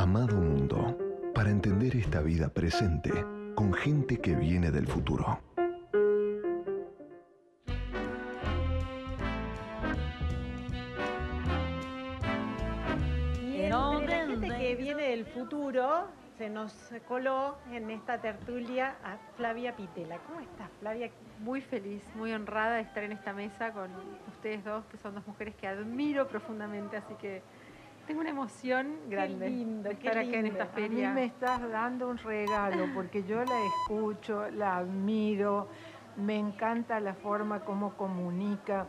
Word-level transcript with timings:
Amado 0.00 0.36
Mundo, 0.40 0.96
para 1.34 1.50
entender 1.50 1.94
esta 1.94 2.22
vida 2.22 2.48
presente 2.48 3.12
con 3.54 3.74
gente 3.74 4.18
que 4.18 4.34
viene 4.34 4.70
del 4.70 4.86
futuro. 4.86 5.38
Y 13.42 13.60
entre 13.60 14.06
la 14.06 14.26
gente 14.26 14.48
que 14.48 14.74
viene 14.76 15.02
del 15.02 15.26
futuro, 15.26 16.06
se 16.38 16.48
nos 16.48 16.72
coló 17.06 17.58
en 17.70 17.90
esta 17.90 18.22
tertulia 18.22 18.96
a 19.04 19.18
Flavia 19.36 19.76
Pitela. 19.76 20.16
¿Cómo 20.26 20.40
estás, 20.40 20.70
Flavia? 20.80 21.10
Muy 21.40 21.60
feliz, 21.60 22.02
muy 22.14 22.32
honrada 22.32 22.76
de 22.76 22.82
estar 22.82 23.04
en 23.04 23.12
esta 23.12 23.34
mesa 23.34 23.70
con 23.74 23.90
ustedes 24.28 24.64
dos, 24.64 24.82
que 24.86 24.96
son 24.96 25.14
dos 25.14 25.26
mujeres 25.26 25.54
que 25.56 25.68
admiro 25.68 26.26
profundamente, 26.26 26.96
así 26.96 27.12
que 27.20 27.42
tengo 28.06 28.20
una 28.20 28.30
emoción 28.30 28.96
grande 29.08 29.46
qué 29.46 29.50
lindo, 29.50 29.88
de 29.88 29.94
estar 29.94 30.12
qué 30.14 30.18
acá 30.20 30.38
en 30.38 30.46
esta 30.46 30.64
A 30.64 30.66
mí 30.66 30.72
feria. 30.74 31.12
me 31.12 31.24
estás 31.24 31.70
dando 31.70 32.08
un 32.08 32.18
regalo 32.18 32.86
porque 32.94 33.22
yo 33.24 33.44
la 33.44 33.64
escucho, 33.66 34.50
la 34.50 34.78
admiro, 34.78 35.68
me 36.16 36.36
encanta 36.38 36.98
la 37.00 37.14
forma 37.14 37.60
como 37.60 37.94
comunica. 37.96 38.86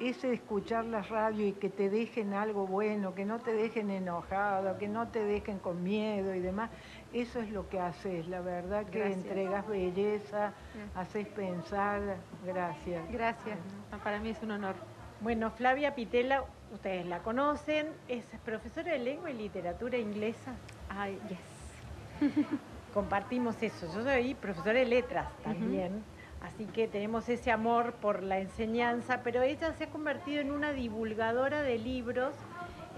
Ese 0.00 0.32
escuchar 0.32 0.86
la 0.86 1.02
radio 1.02 1.46
y 1.46 1.52
que 1.52 1.68
te 1.68 1.88
dejen 1.90 2.32
algo 2.32 2.66
bueno, 2.66 3.14
que 3.14 3.24
no 3.24 3.38
te 3.38 3.52
dejen 3.52 3.90
enojado, 3.90 4.76
que 4.78 4.88
no 4.88 5.08
te 5.08 5.22
dejen 5.22 5.58
con 5.58 5.82
miedo 5.84 6.34
y 6.34 6.40
demás, 6.40 6.70
eso 7.12 7.40
es 7.40 7.50
lo 7.50 7.68
que 7.68 7.78
haces, 7.78 8.26
la 8.26 8.40
verdad 8.40 8.84
que 8.86 8.98
Gracias. 8.98 9.24
entregas 9.24 9.68
belleza, 9.68 10.54
haces 10.96 11.28
pensar, 11.28 12.16
gracias. 12.44 13.02
Gracias, 13.12 13.58
no, 13.92 13.98
para 13.98 14.18
mí 14.18 14.30
es 14.30 14.42
un 14.42 14.52
honor. 14.52 14.74
Bueno, 15.20 15.50
Flavia 15.52 15.94
Pitela, 15.94 16.42
ustedes 16.72 17.06
la 17.06 17.18
conocen, 17.20 17.86
es 18.08 18.24
profesora 18.44 18.92
de 18.92 18.98
lengua 18.98 19.30
y 19.30 19.34
literatura 19.34 19.98
inglesa. 19.98 20.52
Ay, 20.88 21.18
yes. 21.28 22.28
Compartimos 22.94 23.62
eso. 23.62 23.86
Yo 23.94 24.02
soy 24.04 24.34
profesora 24.34 24.74
de 24.74 24.84
letras 24.86 25.26
también, 25.42 26.02
así 26.42 26.66
que 26.66 26.88
tenemos 26.88 27.28
ese 27.28 27.50
amor 27.50 27.94
por 27.94 28.22
la 28.22 28.38
enseñanza, 28.38 29.20
pero 29.22 29.42
ella 29.42 29.72
se 29.72 29.84
ha 29.84 29.86
convertido 29.88 30.40
en 30.40 30.50
una 30.50 30.72
divulgadora 30.72 31.62
de 31.62 31.78
libros 31.78 32.34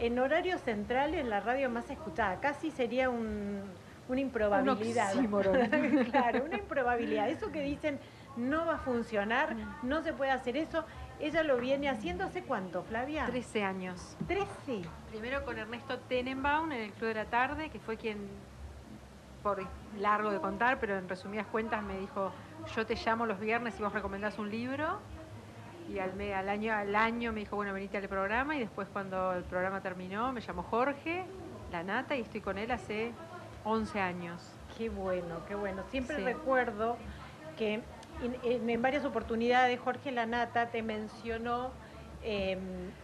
en 0.00 0.18
horario 0.18 0.58
central 0.58 1.14
en 1.14 1.30
la 1.30 1.38
radio 1.40 1.70
más 1.70 1.88
escuchada. 1.90 2.40
Casi 2.40 2.70
sería 2.72 3.08
un- 3.08 3.62
una 4.08 4.20
improbabilidad. 4.20 5.14
oxímoron. 5.14 5.56
claro, 6.10 6.44
una 6.44 6.56
improbabilidad. 6.58 7.28
Eso 7.28 7.52
que 7.52 7.62
dicen 7.62 7.98
no 8.36 8.66
va 8.66 8.74
a 8.74 8.78
funcionar, 8.78 9.54
no 9.84 10.02
se 10.02 10.12
puede 10.12 10.32
hacer 10.32 10.56
eso. 10.56 10.84
Ella 11.20 11.42
lo 11.42 11.56
viene 11.58 11.88
haciendo 11.88 12.24
hace 12.24 12.42
cuánto, 12.42 12.82
Flavia? 12.82 13.26
13 13.26 13.62
años. 13.64 14.16
13. 14.26 14.82
Primero 15.10 15.44
con 15.44 15.58
Ernesto 15.58 15.98
Tenenbaum 16.00 16.72
en 16.72 16.82
el 16.82 16.92
Club 16.92 17.08
de 17.08 17.14
la 17.14 17.24
Tarde, 17.26 17.70
que 17.70 17.78
fue 17.78 17.96
quien, 17.96 18.28
por 19.42 19.62
largo 19.98 20.30
de 20.30 20.40
contar, 20.40 20.80
pero 20.80 20.98
en 20.98 21.08
resumidas 21.08 21.46
cuentas 21.46 21.82
me 21.82 21.98
dijo, 21.98 22.32
yo 22.74 22.84
te 22.84 22.94
llamo 22.96 23.26
los 23.26 23.38
viernes 23.38 23.78
y 23.78 23.82
vos 23.82 23.92
recomendás 23.92 24.38
un 24.38 24.50
libro. 24.50 24.98
Y 25.88 25.98
al, 25.98 26.14
me- 26.14 26.34
al 26.34 26.48
año, 26.48 26.74
al 26.74 26.96
año 26.96 27.32
me 27.32 27.40
dijo, 27.40 27.56
bueno, 27.56 27.72
venite 27.72 27.96
al 27.98 28.08
programa. 28.08 28.56
Y 28.56 28.60
después 28.60 28.88
cuando 28.92 29.32
el 29.34 29.44
programa 29.44 29.80
terminó, 29.82 30.32
me 30.32 30.40
llamó 30.40 30.62
Jorge, 30.64 31.24
la 31.70 31.82
nata, 31.82 32.16
y 32.16 32.22
estoy 32.22 32.40
con 32.40 32.58
él 32.58 32.70
hace 32.70 33.12
11 33.64 34.00
años. 34.00 34.42
Qué 34.76 34.88
bueno, 34.88 35.36
qué 35.46 35.54
bueno. 35.54 35.82
Siempre 35.90 36.16
Sí. 36.16 36.24
recuerdo 36.24 36.96
que 37.56 37.82
en, 38.22 38.82
varias 38.82 39.04
oportunidades 39.04 39.78
Jorge 39.80 40.12
Lanata 40.12 40.70
te 40.70 40.82
mencionó 40.82 41.72
eh, 42.22 42.56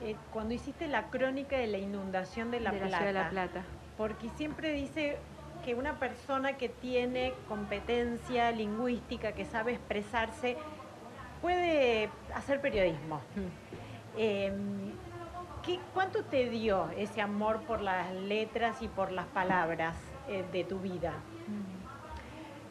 eh, 0.03 0.16
cuando 0.33 0.55
hiciste 0.55 0.89
la 0.89 1.11
crónica 1.11 1.56
de 1.58 1.66
la 1.66 1.78
inundación 1.78 2.50
de 2.50 2.61
La 2.61 2.70
de 2.72 2.78
Plata. 2.78 2.91
la 2.91 2.98
ciudad 2.98 3.12
de 3.12 3.20
La 3.25 3.31
Plata. 3.31 3.64
Porque 3.97 4.28
siempre 4.31 4.72
dice 4.72 5.19
que 5.64 5.75
una 5.75 5.98
persona 5.98 6.56
que 6.56 6.69
tiene 6.70 7.34
competencia 7.48 8.50
lingüística, 8.50 9.33
que 9.33 9.44
sabe 9.44 9.72
expresarse, 9.72 10.56
puede 11.42 12.08
hacer 12.34 12.60
periodismo. 12.60 13.21
Eh, 14.16 14.53
¿qué- 15.65 15.78
¿Cuánto 15.94 16.25
te 16.25 16.50
dio 16.50 16.91
ese 16.97 17.21
amor 17.21 17.60
por 17.62 17.81
las 17.81 18.12
letras 18.12 18.82
y 18.82 18.88
por 18.88 19.12
las 19.12 19.27
palabras 19.27 19.97
eh, 20.28 20.44
de 20.53 20.65
tu 20.65 20.81
vida? 20.81 21.12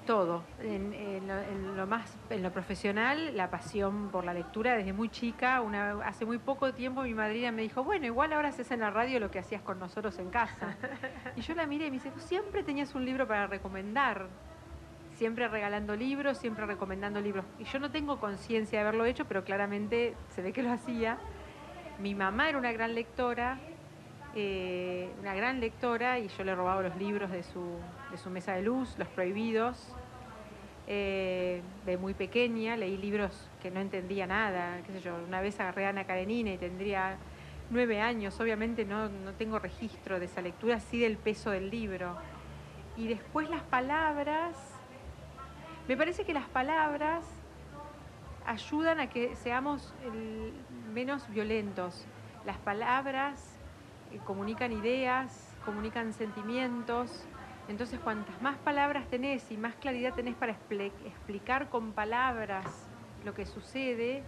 Todo. 0.09 0.41
En, 0.59 0.91
en 0.91 1.27
lo, 1.27 1.37
en 1.37 1.77
lo 1.77 1.85
más, 1.85 2.17
en 2.31 2.41
lo 2.41 2.51
profesional, 2.51 3.37
la 3.37 3.51
pasión 3.51 4.09
por 4.09 4.25
la 4.25 4.33
lectura 4.33 4.75
desde 4.75 4.91
muy 4.91 5.09
chica. 5.09 5.61
Una, 5.61 6.03
hace 6.03 6.25
muy 6.25 6.39
poco 6.39 6.73
tiempo 6.73 7.03
mi 7.03 7.13
madrina 7.13 7.51
me 7.51 7.61
dijo, 7.61 7.83
bueno, 7.83 8.07
igual 8.07 8.33
ahora 8.33 8.49
haces 8.49 8.71
en 8.71 8.79
la 8.79 8.89
radio 8.89 9.19
lo 9.19 9.29
que 9.29 9.37
hacías 9.37 9.61
con 9.61 9.77
nosotros 9.77 10.17
en 10.17 10.31
casa. 10.31 10.75
y 11.35 11.41
yo 11.41 11.53
la 11.53 11.67
miré 11.67 11.85
y 11.85 11.91
me 11.91 11.97
dice, 11.97 12.09
"Tú 12.09 12.21
siempre 12.21 12.63
tenías 12.63 12.95
un 12.95 13.05
libro 13.05 13.27
para 13.27 13.45
recomendar. 13.45 14.25
Siempre 15.13 15.47
regalando 15.47 15.95
libros, 15.95 16.39
siempre 16.39 16.65
recomendando 16.65 17.21
libros. 17.21 17.45
Y 17.59 17.65
yo 17.65 17.77
no 17.77 17.91
tengo 17.91 18.19
conciencia 18.19 18.79
de 18.79 18.87
haberlo 18.87 19.05
hecho, 19.05 19.25
pero 19.25 19.43
claramente 19.43 20.15
se 20.29 20.41
ve 20.41 20.53
que 20.53 20.63
lo 20.63 20.71
hacía. 20.71 21.19
Mi 21.99 22.15
mamá 22.15 22.49
era 22.49 22.57
una 22.57 22.71
gran 22.71 22.95
lectora, 22.95 23.59
eh, 24.33 25.11
una 25.19 25.35
gran 25.35 25.59
lectora, 25.59 26.17
y 26.17 26.29
yo 26.29 26.43
le 26.43 26.55
robaba 26.55 26.81
los 26.81 26.95
libros 26.95 27.29
de 27.29 27.43
su, 27.43 27.77
de 28.09 28.17
su 28.17 28.31
mesa 28.31 28.53
de 28.53 28.63
luz, 28.63 28.95
los 28.97 29.07
prohibidos. 29.09 29.95
Eh, 30.91 31.61
de 31.85 31.97
muy 31.99 32.15
pequeña 32.15 32.75
leí 32.75 32.97
libros 32.97 33.47
que 33.61 33.69
no 33.69 33.79
entendía 33.79 34.25
nada, 34.25 34.81
qué 34.87 34.93
sé 34.93 35.01
yo, 35.01 35.15
una 35.27 35.39
vez 35.39 35.59
agarré 35.59 35.85
a 35.85 35.89
Ana 35.89 36.05
Karenina 36.05 36.51
y 36.51 36.57
tendría 36.57 37.15
nueve 37.69 38.01
años, 38.01 38.39
obviamente 38.39 38.85
no, 38.85 39.07
no 39.07 39.33
tengo 39.33 39.59
registro 39.59 40.19
de 40.19 40.25
esa 40.25 40.41
lectura, 40.41 40.79
sí 40.79 40.97
del 40.97 41.17
peso 41.17 41.51
del 41.51 41.69
libro. 41.69 42.17
Y 42.97 43.07
después 43.07 43.51
las 43.51 43.61
palabras, 43.61 44.57
me 45.87 45.95
parece 45.95 46.25
que 46.25 46.33
las 46.33 46.49
palabras 46.49 47.23
ayudan 48.47 48.99
a 48.99 49.09
que 49.11 49.35
seamos 49.35 49.93
menos 50.91 51.29
violentos. 51.29 52.03
Las 52.47 52.57
palabras 52.57 53.59
eh, 54.11 54.19
comunican 54.25 54.71
ideas, 54.71 55.53
comunican 55.63 56.13
sentimientos. 56.13 57.11
Entonces, 57.69 57.99
cuantas 57.99 58.41
más 58.41 58.57
palabras 58.57 59.07
tenés 59.09 59.51
y 59.51 59.57
más 59.57 59.75
claridad 59.75 60.15
tenés 60.15 60.35
para 60.35 60.53
expli- 60.53 60.91
explicar 61.05 61.69
con 61.69 61.93
palabras 61.93 62.65
lo 63.23 63.35
que 63.35 63.45
sucede, 63.45 64.23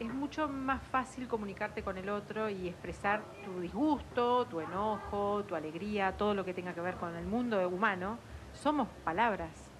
es 0.00 0.12
mucho 0.12 0.48
más 0.48 0.82
fácil 0.82 1.28
comunicarte 1.28 1.84
con 1.84 1.96
el 1.96 2.08
otro 2.08 2.50
y 2.50 2.68
expresar 2.68 3.22
tu 3.44 3.60
disgusto, 3.60 4.46
tu 4.46 4.60
enojo, 4.60 5.44
tu 5.44 5.54
alegría, 5.54 6.16
todo 6.16 6.34
lo 6.34 6.44
que 6.44 6.54
tenga 6.54 6.74
que 6.74 6.80
ver 6.80 6.96
con 6.96 7.14
el 7.14 7.24
mundo 7.24 7.68
humano. 7.68 8.18
Somos 8.52 8.88
palabras. 9.04 9.70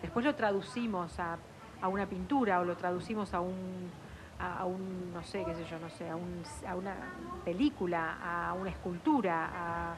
Después 0.00 0.24
lo 0.24 0.36
traducimos 0.36 1.18
a, 1.18 1.38
una 1.88 2.06
pintura 2.06 2.60
o 2.60 2.64
lo 2.64 2.76
traducimos 2.76 3.34
a 3.34 3.40
un, 3.40 3.90
a, 4.38 4.58
a 4.60 4.64
un, 4.64 5.12
no 5.12 5.24
sé, 5.24 5.44
qué 5.44 5.54
sé 5.56 5.64
yo, 5.64 5.80
no 5.80 5.90
sé, 5.90 6.08
a, 6.08 6.14
un- 6.14 6.42
a 6.68 6.76
una 6.76 6.94
película, 7.44 8.16
a 8.22 8.52
una 8.52 8.70
escultura, 8.70 9.50
a, 9.52 9.94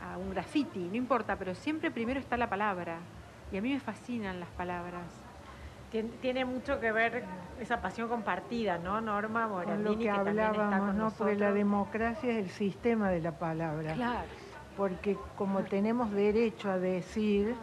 a 0.00 0.16
un 0.18 0.30
graffiti, 0.30 0.80
no 0.80 0.96
importa, 0.96 1.36
pero 1.36 1.54
siempre 1.54 1.90
primero 1.90 2.20
está 2.20 2.36
la 2.36 2.48
palabra. 2.48 2.98
Y 3.50 3.56
a 3.56 3.62
mí 3.62 3.72
me 3.72 3.80
fascinan 3.80 4.40
las 4.40 4.48
palabras. 4.50 5.02
Tien- 5.92 6.10
Tiene 6.20 6.44
mucho 6.44 6.78
que 6.80 6.92
ver 6.92 7.24
esa 7.60 7.80
pasión 7.80 8.08
compartida, 8.08 8.78
¿no, 8.78 9.00
Norma 9.00 9.42
Con 9.44 9.52
Morandini? 9.52 9.94
lo 9.94 9.98
que 10.00 10.10
hablábamos, 10.10 10.78
con 10.88 10.98
¿no? 10.98 11.10
Porque 11.10 11.36
la 11.36 11.52
democracia 11.52 12.30
es 12.30 12.36
el 12.44 12.50
sistema 12.50 13.08
de 13.10 13.20
la 13.20 13.32
palabra. 13.32 13.94
Claro. 13.94 14.28
Porque 14.76 15.16
como 15.36 15.62
tenemos 15.62 16.12
derecho 16.12 16.70
a 16.70 16.78
decir, 16.78 17.54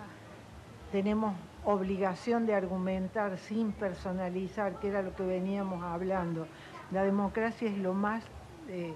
tenemos 0.92 1.34
obligación 1.64 2.46
de 2.46 2.56
argumentar 2.56 3.38
sin 3.38 3.72
personalizar, 3.72 4.80
que 4.80 4.90
era 4.90 5.02
lo 5.02 5.16
que 5.16 5.24
veníamos 5.24 5.84
hablando. 5.84 6.48
La 6.92 7.04
democracia 7.04 7.70
es 7.70 7.78
lo 7.78 7.94
más, 7.94 8.24
eh, 8.70 8.94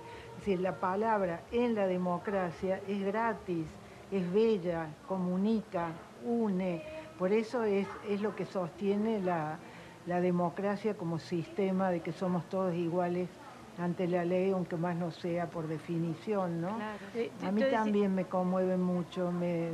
decir, 0.49 0.63
la 0.63 0.75
palabra 0.79 1.41
en 1.51 1.75
la 1.75 1.85
democracia 1.85 2.81
es 2.87 3.03
gratis, 3.05 3.67
es 4.11 4.33
bella, 4.33 4.87
comunica, 5.07 5.89
une. 6.25 6.81
Por 7.19 7.31
eso 7.31 7.63
es, 7.63 7.87
es 8.07 8.21
lo 8.21 8.35
que 8.35 8.45
sostiene 8.45 9.21
la, 9.21 9.59
la 10.07 10.21
democracia 10.21 10.95
como 10.95 11.19
sistema 11.19 11.91
de 11.91 12.01
que 12.01 12.11
somos 12.11 12.45
todos 12.49 12.73
iguales 12.73 13.29
ante 13.77 14.07
la 14.07 14.25
ley, 14.25 14.51
aunque 14.51 14.75
más 14.75 14.95
no 14.95 15.11
sea 15.11 15.45
por 15.47 15.67
definición, 15.67 16.61
¿no? 16.61 16.75
Claro. 16.75 16.97
Eh, 17.15 17.31
A 17.45 17.51
mí 17.51 17.61
también 17.69 18.15
me 18.15 18.25
conmueve 18.25 18.75
mucho 18.77 19.31
me, 19.31 19.69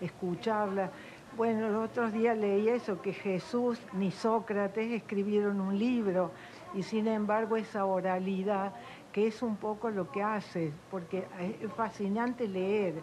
escucharla. 0.00 0.90
Bueno, 1.36 1.68
los 1.68 1.90
otros 1.90 2.12
días 2.12 2.36
leí 2.36 2.68
eso, 2.68 3.00
que 3.02 3.12
Jesús 3.12 3.78
ni 3.92 4.10
Sócrates 4.10 4.90
escribieron 4.92 5.60
un 5.60 5.78
libro 5.78 6.30
y 6.74 6.82
sin 6.82 7.06
embargo 7.08 7.56
esa 7.56 7.84
oralidad, 7.84 8.72
que 9.12 9.26
es 9.26 9.42
un 9.42 9.56
poco 9.56 9.90
lo 9.90 10.10
que 10.10 10.22
hace, 10.22 10.72
porque 10.90 11.26
es 11.60 11.72
fascinante 11.72 12.46
leer, 12.48 13.02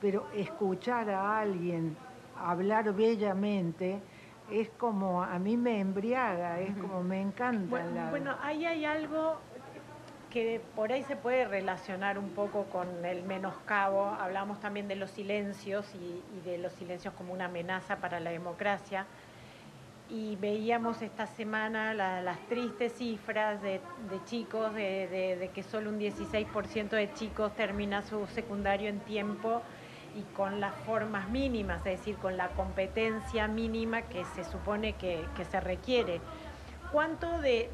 pero 0.00 0.26
escuchar 0.32 1.10
a 1.10 1.40
alguien 1.40 1.96
hablar 2.36 2.92
bellamente 2.94 4.00
es 4.50 4.68
como, 4.70 5.22
a 5.22 5.38
mí 5.38 5.56
me 5.56 5.80
embriaga, 5.80 6.60
es 6.60 6.76
como 6.76 7.02
me 7.02 7.20
encanta. 7.20 7.66
Bueno, 7.68 7.90
la- 7.94 8.10
bueno, 8.10 8.36
ahí 8.42 8.64
hay 8.64 8.84
algo, 8.84 9.36
que 10.30 10.60
por 10.74 10.92
ahí 10.92 11.02
se 11.02 11.16
puede 11.16 11.46
relacionar 11.46 12.18
un 12.18 12.30
poco 12.30 12.64
con 12.70 13.04
el 13.04 13.22
menoscabo. 13.24 14.04
Hablamos 14.06 14.60
también 14.60 14.88
de 14.88 14.96
los 14.96 15.10
silencios 15.10 15.94
y, 15.94 16.22
de 16.44 16.58
los 16.58 16.72
silencios 16.74 17.14
como 17.14 17.32
una 17.32 17.46
amenaza 17.46 17.96
para 17.96 18.20
la 18.20 18.30
democracia. 18.30 19.06
Y 20.10 20.36
veíamos 20.36 21.02
esta 21.02 21.26
semana 21.26 21.92
las 21.92 22.38
tristes 22.48 22.94
cifras 22.94 23.60
de, 23.60 23.80
chicos, 24.24 24.72
de, 24.74 25.50
que 25.54 25.62
solo 25.62 25.90
un 25.90 25.98
16% 25.98 26.88
de 26.88 27.12
chicos 27.12 27.54
termina 27.54 28.00
su 28.02 28.26
secundario 28.28 28.88
en 28.88 29.00
tiempo 29.00 29.60
y 30.16 30.22
con 30.34 30.60
las 30.60 30.74
formas 30.86 31.28
mínimas, 31.28 31.78
es 31.84 31.98
decir, 31.98 32.16
con 32.16 32.38
la 32.38 32.48
competencia 32.48 33.48
mínima 33.48 34.02
que 34.02 34.24
se 34.24 34.44
supone 34.44 34.94
que, 34.94 35.26
se 35.50 35.60
requiere. 35.60 36.22
¿Cuánto 36.90 37.40
de, 37.40 37.68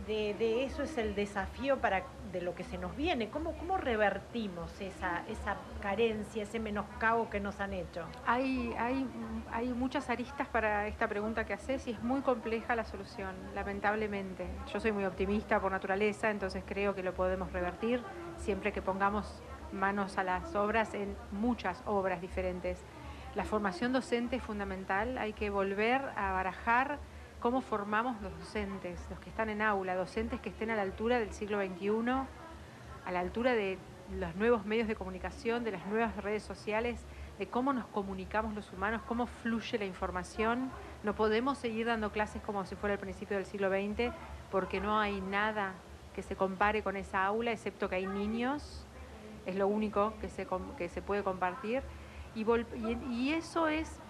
eso 0.65 0.83
es 0.83 0.99
el 0.99 1.15
desafío 1.15 1.79
para 1.79 2.03
de 2.35 2.43
lo 2.43 2.55
que 2.55 2.65
se 2.65 2.77
nos 2.77 2.95
viene? 2.97 3.31
¿Cómo, 3.31 3.53
cómo 3.57 3.79
revertimos 3.79 4.79
esa, 4.81 5.23
esa 5.29 5.57
carencia, 5.81 6.43
ese 6.43 6.59
menoscabo 6.59 7.31
que 7.31 7.41
nos 7.41 7.61
han 7.61 7.73
hecho? 7.73 8.05
Hay, 8.27 8.75
hay, 8.77 9.09
hay 9.53 9.69
muchas 9.69 10.11
aristas 10.11 10.49
para 10.49 10.87
esta 10.89 11.09
pregunta 11.09 11.47
que 11.47 11.55
haces 11.55 11.87
y 11.87 11.93
es 11.93 12.03
muy 12.03 12.21
compleja 12.21 12.75
la 12.75 12.85
solución, 12.85 13.35
lamentablemente. 13.55 14.47
Yo 14.73 14.81
soy 14.81 14.93
muy 14.93 15.05
optimista 15.05 15.61
por 15.61 15.71
naturaleza, 15.71 16.31
entonces 16.31 16.65
creo 16.67 16.95
que 16.95 17.03
lo 17.05 17.15
podemos 17.15 17.53
revertir 17.53 18.03
siempre 18.37 18.73
que 18.73 18.83
pongamos 18.83 19.41
manos 19.73 20.19
a 20.19 20.25
las 20.25 20.55
obras 20.57 20.93
en 20.95 21.17
muchas 21.31 21.83
obras 21.87 22.21
diferentes. 22.21 22.83
La 23.37 23.45
formación 23.45 23.93
docente 23.93 24.37
es 24.37 24.43
fundamental, 24.43 25.19
hay 25.19 25.33
que 25.33 25.51
volver 25.51 26.03
a 26.17 26.33
barajar 26.33 26.99
cómo 27.45 27.61
formamos 27.61 28.23
los 28.23 28.33
docentes, 28.39 28.99
los 29.11 29.19
que 29.19 29.29
están 29.29 29.51
en 29.51 29.61
aula, 29.61 29.95
docentes 29.95 30.41
que 30.41 30.49
estén 30.49 30.71
a 30.71 30.77
la 30.77 30.81
altura 30.81 31.19
del 31.19 31.31
siglo 31.35 31.61
XXI, 31.61 31.89
a 33.05 33.13
la 33.13 33.21
altura 33.21 33.53
de 33.53 33.77
los 34.19 34.35
nuevos 34.35 34.65
medios 34.65 34.89
de 34.89 34.95
comunicación, 34.95 35.63
de 35.63 35.73
las 35.73 35.85
nuevas 35.85 36.17
redes 36.17 36.43
sociales, 36.43 37.05
de 37.39 37.47
cómo 37.47 37.75
nos 37.75 37.85
comunicamos 37.89 38.55
los 38.55 38.73
humanos, 38.73 39.03
cómo 39.07 39.27
fluye 39.27 39.77
la 39.77 39.85
información. 39.85 40.71
No 41.03 41.15
podemos 41.15 41.59
seguir 41.59 41.85
dando 41.85 42.11
clases 42.11 42.41
como 42.41 42.65
si 42.65 42.77
fuera 42.77 42.95
el 42.95 42.99
principio 42.99 43.37
del 43.37 43.45
siglo 43.45 43.69
XX, 43.69 44.11
porque 44.51 44.81
no 44.81 44.99
hay 44.99 45.21
nada 45.21 45.75
que 46.15 46.23
se 46.23 46.37
compare 46.37 46.83
con 46.83 46.97
esa 46.97 47.27
aula, 47.27 47.53
excepto 47.53 47.91
que 47.91 47.97
hay 47.97 48.07
niños, 48.07 48.87
es 49.45 49.55
lo 49.55 49.69
único 49.69 50.15
que 50.19 50.31
se, 50.31 50.49
que 50.79 50.89
se 50.89 51.03
puede 51.03 51.23
compartir. 51.23 51.83
Y, 52.35 52.47
y 53.11 53.35
eso 53.35 53.69
es 53.69 54.01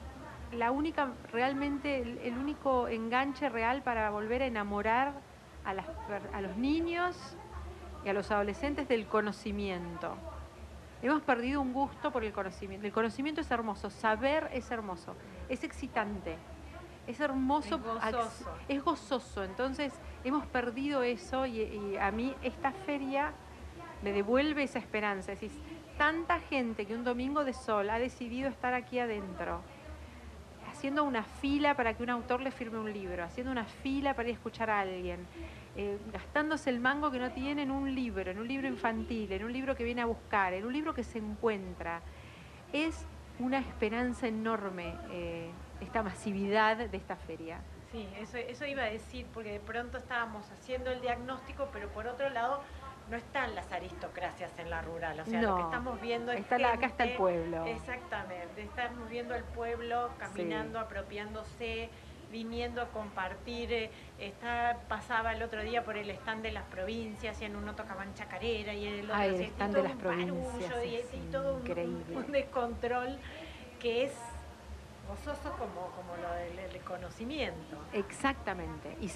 la 0.54 0.70
única, 0.70 1.12
realmente, 1.32 2.00
el, 2.26 2.38
único 2.38 2.88
enganche 2.88 3.48
real 3.48 3.82
para 3.82 4.10
volver 4.10 4.42
a 4.42 4.46
enamorar 4.46 5.12
a, 5.64 5.74
las, 5.74 5.86
a 6.32 6.40
los 6.40 6.56
niños 6.56 7.16
y 8.04 8.08
a 8.08 8.12
los 8.12 8.30
adolescentes 8.30 8.88
del 8.88 9.06
conocimiento. 9.06 10.16
Hemos 11.02 11.22
perdido 11.22 11.60
un 11.60 11.72
gusto 11.72 12.10
por 12.10 12.24
el 12.24 12.32
conocimiento. 12.32 12.86
El 12.86 12.92
conocimiento 12.92 13.40
es 13.40 13.50
hermoso, 13.50 13.90
saber 13.90 14.48
es 14.52 14.70
hermoso, 14.70 15.14
es 15.48 15.62
excitante, 15.62 16.36
es 17.06 17.20
hermoso, 17.20 17.78
es 18.68 18.82
gozoso. 18.82 19.44
Entonces 19.44 19.92
hemos 20.24 20.46
perdido 20.46 21.02
eso 21.02 21.44
y, 21.44 21.96
a 21.98 22.10
mí 22.10 22.34
esta 22.42 22.72
feria 22.72 23.32
me 24.02 24.12
devuelve 24.12 24.62
esa 24.62 24.78
esperanza. 24.78 25.32
Es 25.32 25.42
decir, 25.42 25.60
tanta 25.98 26.40
gente 26.40 26.86
que 26.86 26.94
un 26.94 27.04
domingo 27.04 27.44
de 27.44 27.52
sol 27.52 27.90
ha 27.90 27.98
decidido 27.98 28.48
estar 28.48 28.72
aquí 28.72 28.98
adentro 28.98 29.60
haciendo 30.84 31.04
una 31.04 31.22
fila 31.22 31.74
para 31.74 31.94
que 31.94 32.02
un 32.02 32.10
autor 32.10 32.42
le 32.42 32.50
firme 32.50 32.78
un 32.78 32.92
libro, 32.92 33.24
haciendo 33.24 33.50
una 33.50 33.64
fila 33.64 34.12
para 34.12 34.28
ir 34.28 34.34
a 34.34 34.36
escuchar 34.36 34.68
a 34.68 34.80
alguien, 34.80 35.26
eh, 35.76 35.96
gastándose 36.12 36.68
el 36.68 36.78
mango 36.78 37.10
que 37.10 37.18
no 37.18 37.30
tiene 37.30 37.62
en 37.62 37.70
un 37.70 37.94
libro, 37.94 38.30
en 38.30 38.38
un 38.38 38.46
libro 38.46 38.68
infantil, 38.68 39.32
en 39.32 39.44
un 39.44 39.50
libro 39.50 39.74
que 39.74 39.82
viene 39.82 40.02
a 40.02 40.04
buscar, 40.04 40.52
en 40.52 40.66
un 40.66 40.74
libro 40.74 40.92
que 40.92 41.02
se 41.02 41.16
encuentra. 41.16 42.02
Es 42.70 43.06
una 43.38 43.60
esperanza 43.60 44.28
enorme 44.28 44.92
eh, 45.10 45.48
esta 45.80 46.02
masividad 46.02 46.76
de 46.76 46.96
esta 46.98 47.16
feria. 47.16 47.60
Sí, 47.90 48.06
eso, 48.20 48.36
eso 48.36 48.66
iba 48.66 48.82
a 48.82 48.90
decir, 48.90 49.24
porque 49.32 49.52
de 49.52 49.60
pronto 49.60 49.96
estábamos 49.96 50.50
haciendo 50.50 50.90
el 50.90 51.00
diagnóstico, 51.00 51.66
pero 51.72 51.88
por 51.88 52.06
otro 52.06 52.28
lado 52.28 52.60
no 53.10 53.16
están 53.16 53.54
las 53.54 53.70
aristocracias 53.72 54.50
en 54.58 54.70
la 54.70 54.80
rural, 54.82 55.20
o 55.20 55.24
sea, 55.24 55.42
lo 55.42 55.56
que 55.56 55.62
estamos 55.62 56.00
viendo 56.00 56.32
es 56.32 56.40
está 56.40 56.72
acá 56.72 56.86
está 56.86 57.04
el 57.04 57.16
pueblo. 57.16 57.64
Exactamente, 57.66 58.62
estamos 58.62 59.08
viendo 59.10 59.34
el 59.34 59.44
pueblo 59.44 60.10
caminando, 60.18 60.78
apropiándose, 60.78 61.90
viniendo 62.30 62.82
a 62.82 62.88
compartir. 62.88 63.72
Eh, 63.72 63.90
está, 64.18 64.78
pasaba 64.88 65.32
el 65.32 65.42
otro 65.42 65.62
día 65.62 65.84
por 65.84 65.96
el 65.96 66.10
stand 66.10 66.42
de 66.42 66.52
las 66.52 66.64
provincias 66.64 67.40
y 67.40 67.44
en 67.44 67.56
uno 67.56 67.74
tocaban 67.74 68.14
chacarera 68.14 68.72
y 68.74 68.86
en 68.86 68.94
el 68.94 69.10
otro 69.10 69.22
el 69.22 69.40
stand 69.40 69.76
de 69.76 69.82
las 69.82 69.96
provincias. 69.96 70.74
Y, 71.12 71.18
todo 71.30 71.56
un 71.56 72.32
descontrol 72.32 73.18
que 73.78 74.04
es 74.04 74.12
gozoso 75.08 75.52
como, 75.52 75.90
como 75.92 76.16
lo 76.16 76.32
del 76.34 76.80
conocimiento. 76.82 77.78
Exactamente, 77.92 78.96
y, 79.00 79.08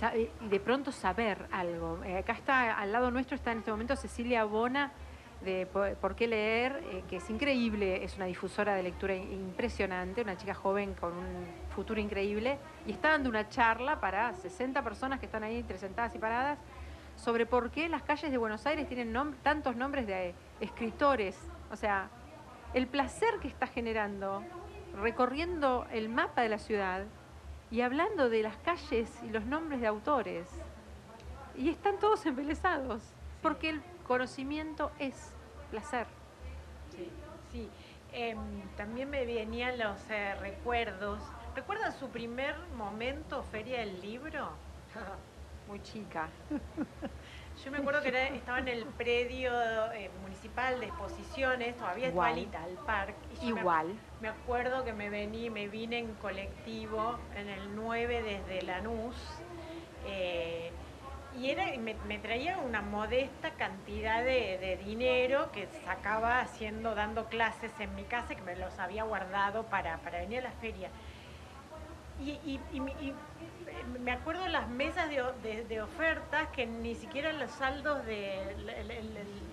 de 0.49 0.61
pronto 0.61 0.93
saber 0.93 1.47
algo. 1.51 2.03
Eh, 2.05 2.19
acá 2.19 2.33
está, 2.33 2.79
al 2.79 2.93
lado 2.93 3.11
nuestro 3.11 3.35
está 3.37 3.53
en 3.53 3.59
este 3.59 3.71
momento 3.71 3.97
Cecilia 3.97 4.45
Bona 4.45 4.93
de 5.41 5.67
por, 5.67 6.17
qué 6.17 6.27
leer, 6.27 6.83
eh, 6.91 7.05
que 7.09 7.17
es 7.17 7.31
increíble, 7.31 8.03
es 8.03 8.17
una 8.17 8.27
difusora 8.27 8.75
de 8.75 8.83
lectura 8.83 9.15
impresionante, 9.15 10.23
una 10.23 10.37
chica 10.37 10.55
joven 10.55 10.95
con 10.95 11.13
un 11.13 11.47
futuro 11.75 12.01
increíble, 12.01 12.59
y 12.87 12.93
está 12.93 13.11
dando 13.11 13.29
una 13.29 13.49
charla 13.49 14.01
para 14.01 14.35
60 14.35 14.83
personas 14.83 15.21
que 15.21 15.27
están 15.27 15.45
ahí 15.45 15.59
entre 15.59 15.79
sentadas 15.79 16.15
y 16.15 16.19
paradas 16.19 16.59
sobre 17.15 17.47
por 17.47 17.71
qué 17.71 17.89
las 17.89 18.03
calles 18.03 18.31
de 18.31 18.37
Buenos 18.37 18.67
Aires 18.67 18.89
tienen 18.89 19.13
tantos 19.43 19.77
nombres 19.77 20.07
de 20.07 20.35
escritores. 20.61 21.37
O 21.71 21.77
sea, 21.77 22.09
el 22.75 22.87
placer 22.87 23.39
que 23.41 23.49
está 23.49 23.67
generando 23.67 24.43
recorriendo 24.95 25.87
el 25.93 26.09
mapa 26.09 26.43
de 26.43 26.49
la 26.49 26.59
ciudad 26.59 27.05
y 27.71 27.83
hablando 27.83 28.29
de 28.29 28.43
las 28.43 28.57
calles 28.59 29.11
y 29.23 29.31
los 29.31 29.45
nombres 29.45 29.81
de 29.81 29.87
autores. 29.87 30.49
Y 31.57 31.71
están 31.71 31.99
todos 31.99 32.25
embelesados, 32.27 33.03
porque 33.43 33.71
el 33.71 33.83
conocimiento 34.07 34.91
es 34.99 35.35
placer. 35.71 36.07
Sí, 36.91 37.11
sí. 37.53 37.69
Em, 38.13 38.39
también 38.77 39.11
me 39.11 39.27
venían 39.27 39.79
los 39.79 39.99
eh, 40.09 40.35
recuerdos. 40.37 41.21
¿Recuerdan 41.55 41.93
su 41.93 42.09
primer 42.09 42.57
momento, 42.77 43.43
Feria 43.43 43.81
del 43.81 44.01
Libro? 44.01 44.51
Muy 45.69 45.83
chica. 45.83 46.29
Yo 47.65 47.73
me 47.73 47.79
acuerdo 47.79 48.03
que 48.03 48.09
estaba 48.37 48.59
en 48.61 48.69
el 48.69 48.85
predio 48.85 49.53
eh, 49.93 50.11
municipal 50.23 50.79
de 50.79 50.87
exposiciones, 50.87 51.77
todavía 51.77 52.09
igual, 52.09 52.39
igualita 52.39 52.63
al 52.63 52.75
parque. 52.85 53.15
Igual. 53.43 53.99
Me, 54.21 54.29
acuerdo 54.29 54.85
que 54.85 54.93
me 54.93 55.11
vení, 55.11 55.51
me 55.51 55.67
vine 55.67 55.99
en 55.99 56.15
colectivo 56.15 57.19
en 57.35 57.49
el 57.49 57.75
9 57.75 58.23
desde 58.23 58.63
Lanús. 58.63 59.17
Eh, 60.07 60.71
y 61.37 61.51
era, 61.51 61.67
me, 61.79 62.19
traía 62.19 62.59
una 62.59 62.81
modesta 62.81 63.51
cantidad 63.53 64.25
de, 64.25 64.79
dinero 64.85 65.51
que 65.53 65.69
sacaba 65.85 66.41
haciendo, 66.41 66.95
dando 66.95 67.27
clases 67.27 67.73
en 67.81 67.95
mi 67.97 68.05
casa, 68.05 68.35
que 68.35 68.43
me 68.43 68.57
los 68.57 68.79
había 68.79 69.03
guardado 69.03 69.65
para, 69.65 69.99
para 69.99 70.21
venir 70.21 70.41
a 70.41 70.43
la 70.43 70.53
feria. 70.53 70.91
y 72.21 72.61
me 74.01 74.13
acuerdo 74.13 74.43
de 74.43 74.49
las 74.49 74.69
mesas 74.69 75.09
de, 75.09 75.81
ofertas 75.81 76.49
que 76.49 76.67
ni 76.67 76.95
siquiera 76.95 77.33
los 77.33 77.51
saldos 77.51 78.05
de 78.07 78.57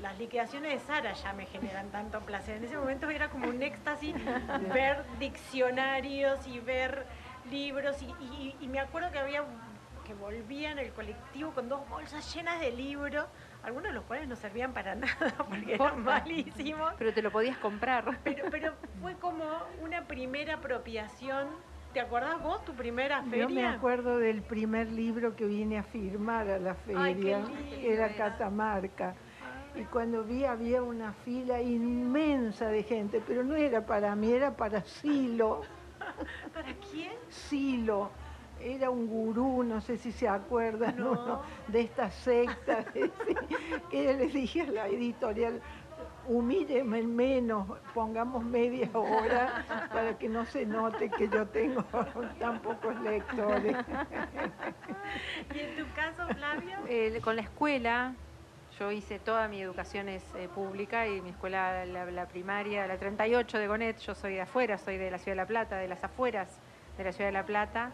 las 0.02 0.18
liquidaciones 0.18 0.72
de 0.72 0.80
Sara 0.80 1.14
ya 1.14 1.34
me 1.34 1.46
generan 1.46 1.90
tanto 1.90 2.20
placer. 2.22 2.58
En 2.58 2.66
ese 2.66 2.78
momento 2.78 3.10
era 3.10 3.30
como 3.30 3.48
un 3.48 3.62
éxtasis 3.62 4.16
ver 4.74 5.04
diccionarios 5.20 6.46
y 6.48 6.60
ver 6.60 7.06
libros 7.50 7.98
y, 8.02 8.68
me 8.68 8.80
acuerdo 8.80 9.12
que 9.12 9.20
había 9.20 9.44
que 10.06 10.14
volvían 10.14 10.78
el 10.78 10.92
colectivo 10.92 11.52
con 11.52 11.68
dos 11.68 11.88
bolsas 11.90 12.34
llenas 12.36 12.60
de 12.60 12.72
libros, 12.72 13.26
algunos 13.64 13.90
de 13.90 13.94
los 13.94 14.04
cuales 14.04 14.28
no 14.28 14.36
servían 14.36 14.72
para 14.72 14.94
nada 14.96 15.34
porque 15.38 15.76
eran 15.76 16.04
malísimos. 16.04 16.94
Pero 16.98 17.14
te 17.14 17.22
lo 17.24 17.32
podías 17.32 17.58
comprar. 17.58 18.20
Pero, 18.24 18.46
pero 18.52 18.74
fue 19.02 19.16
como 19.16 19.44
una 19.82 20.04
primera 20.04 20.56
apropiación 20.56 21.48
¿Te 21.96 22.02
acuerdas 22.02 22.44
vos 22.44 22.66
tu 22.66 22.74
primera 22.74 23.24
feria? 23.24 23.48
Yo 23.48 23.50
me 23.56 23.66
acuerdo 23.66 24.18
del 24.18 24.42
primer 24.42 24.92
libro 24.92 25.34
que 25.34 25.46
vine 25.46 25.78
a 25.78 25.84
firmar 25.84 26.50
a 26.50 26.60
la 26.60 26.76
feria, 26.76 27.46
era 27.82 28.14
Catamarca. 28.14 29.16
Y 29.74 29.86
cuando 29.86 30.26
vi 30.26 30.44
había 30.44 30.84
una 30.84 31.14
fila 31.14 31.62
inmensa 31.62 32.68
de 32.68 32.84
gente, 32.84 33.24
pero 33.26 33.46
no 33.46 33.56
era 33.56 33.86
para 33.86 34.14
mí, 34.14 34.30
era 34.30 34.58
para 34.58 34.82
Silo. 34.84 35.62
¿Para 36.54 36.74
quién? 36.92 37.14
Silo. 37.30 38.10
Era 38.60 38.90
un 38.90 39.08
gurú, 39.08 39.64
no 39.64 39.80
sé 39.80 39.98
si 39.98 40.12
se 40.12 40.28
acuerdan, 40.28 40.98
de 41.70 41.80
esta 41.80 42.10
secta, 42.10 42.84
que 43.90 44.14
le 44.14 44.28
dije 44.28 44.64
a 44.64 44.72
la 44.72 44.88
editorial, 44.88 45.62
humílleme 46.28 47.04
menos, 47.04 47.68
pongamos 47.94 48.44
media 48.44 48.90
hora 48.94 49.88
para 49.92 50.18
que 50.18 50.28
no 50.30 50.46
se 50.46 50.66
note 50.66 51.10
que 51.10 51.28
yo 51.30 51.46
tengo 51.48 51.84
tan 52.40 52.60
pocos 52.62 53.00
lectores. 53.02 53.76
¿Y 55.54 55.60
en 55.60 55.76
tu 55.78 55.94
caso, 55.94 56.28
Flavio? 56.36 57.22
con 57.22 57.36
la 57.36 57.42
escuela, 57.42 58.14
Yo 58.80 58.92
hice 58.92 59.20
toda 59.20 59.48
mi 59.48 59.62
educación 59.62 60.10
es 60.10 60.24
eh, 60.36 60.50
pública 60.54 61.08
y 61.08 61.22
mi 61.22 61.30
escuela, 61.30 61.86
la, 61.86 62.06
la 62.06 62.26
primaria, 62.28 62.86
la 62.88 62.98
38 62.98 63.58
de 63.58 63.68
Gonet, 63.68 64.00
yo 64.00 64.16
soy 64.16 64.34
de 64.34 64.42
afuera, 64.42 64.78
soy 64.78 64.98
de 64.98 65.10
la 65.12 65.18
Ciudad 65.18 65.34
de 65.34 65.42
La 65.44 65.48
Plata, 65.48 65.78
de 65.78 65.88
las 65.88 66.04
afueras 66.04 66.60
de 66.98 67.04
la 67.06 67.12
Ciudad 67.14 67.30
de 67.30 67.34
La 67.34 67.46
Plata. 67.46 67.92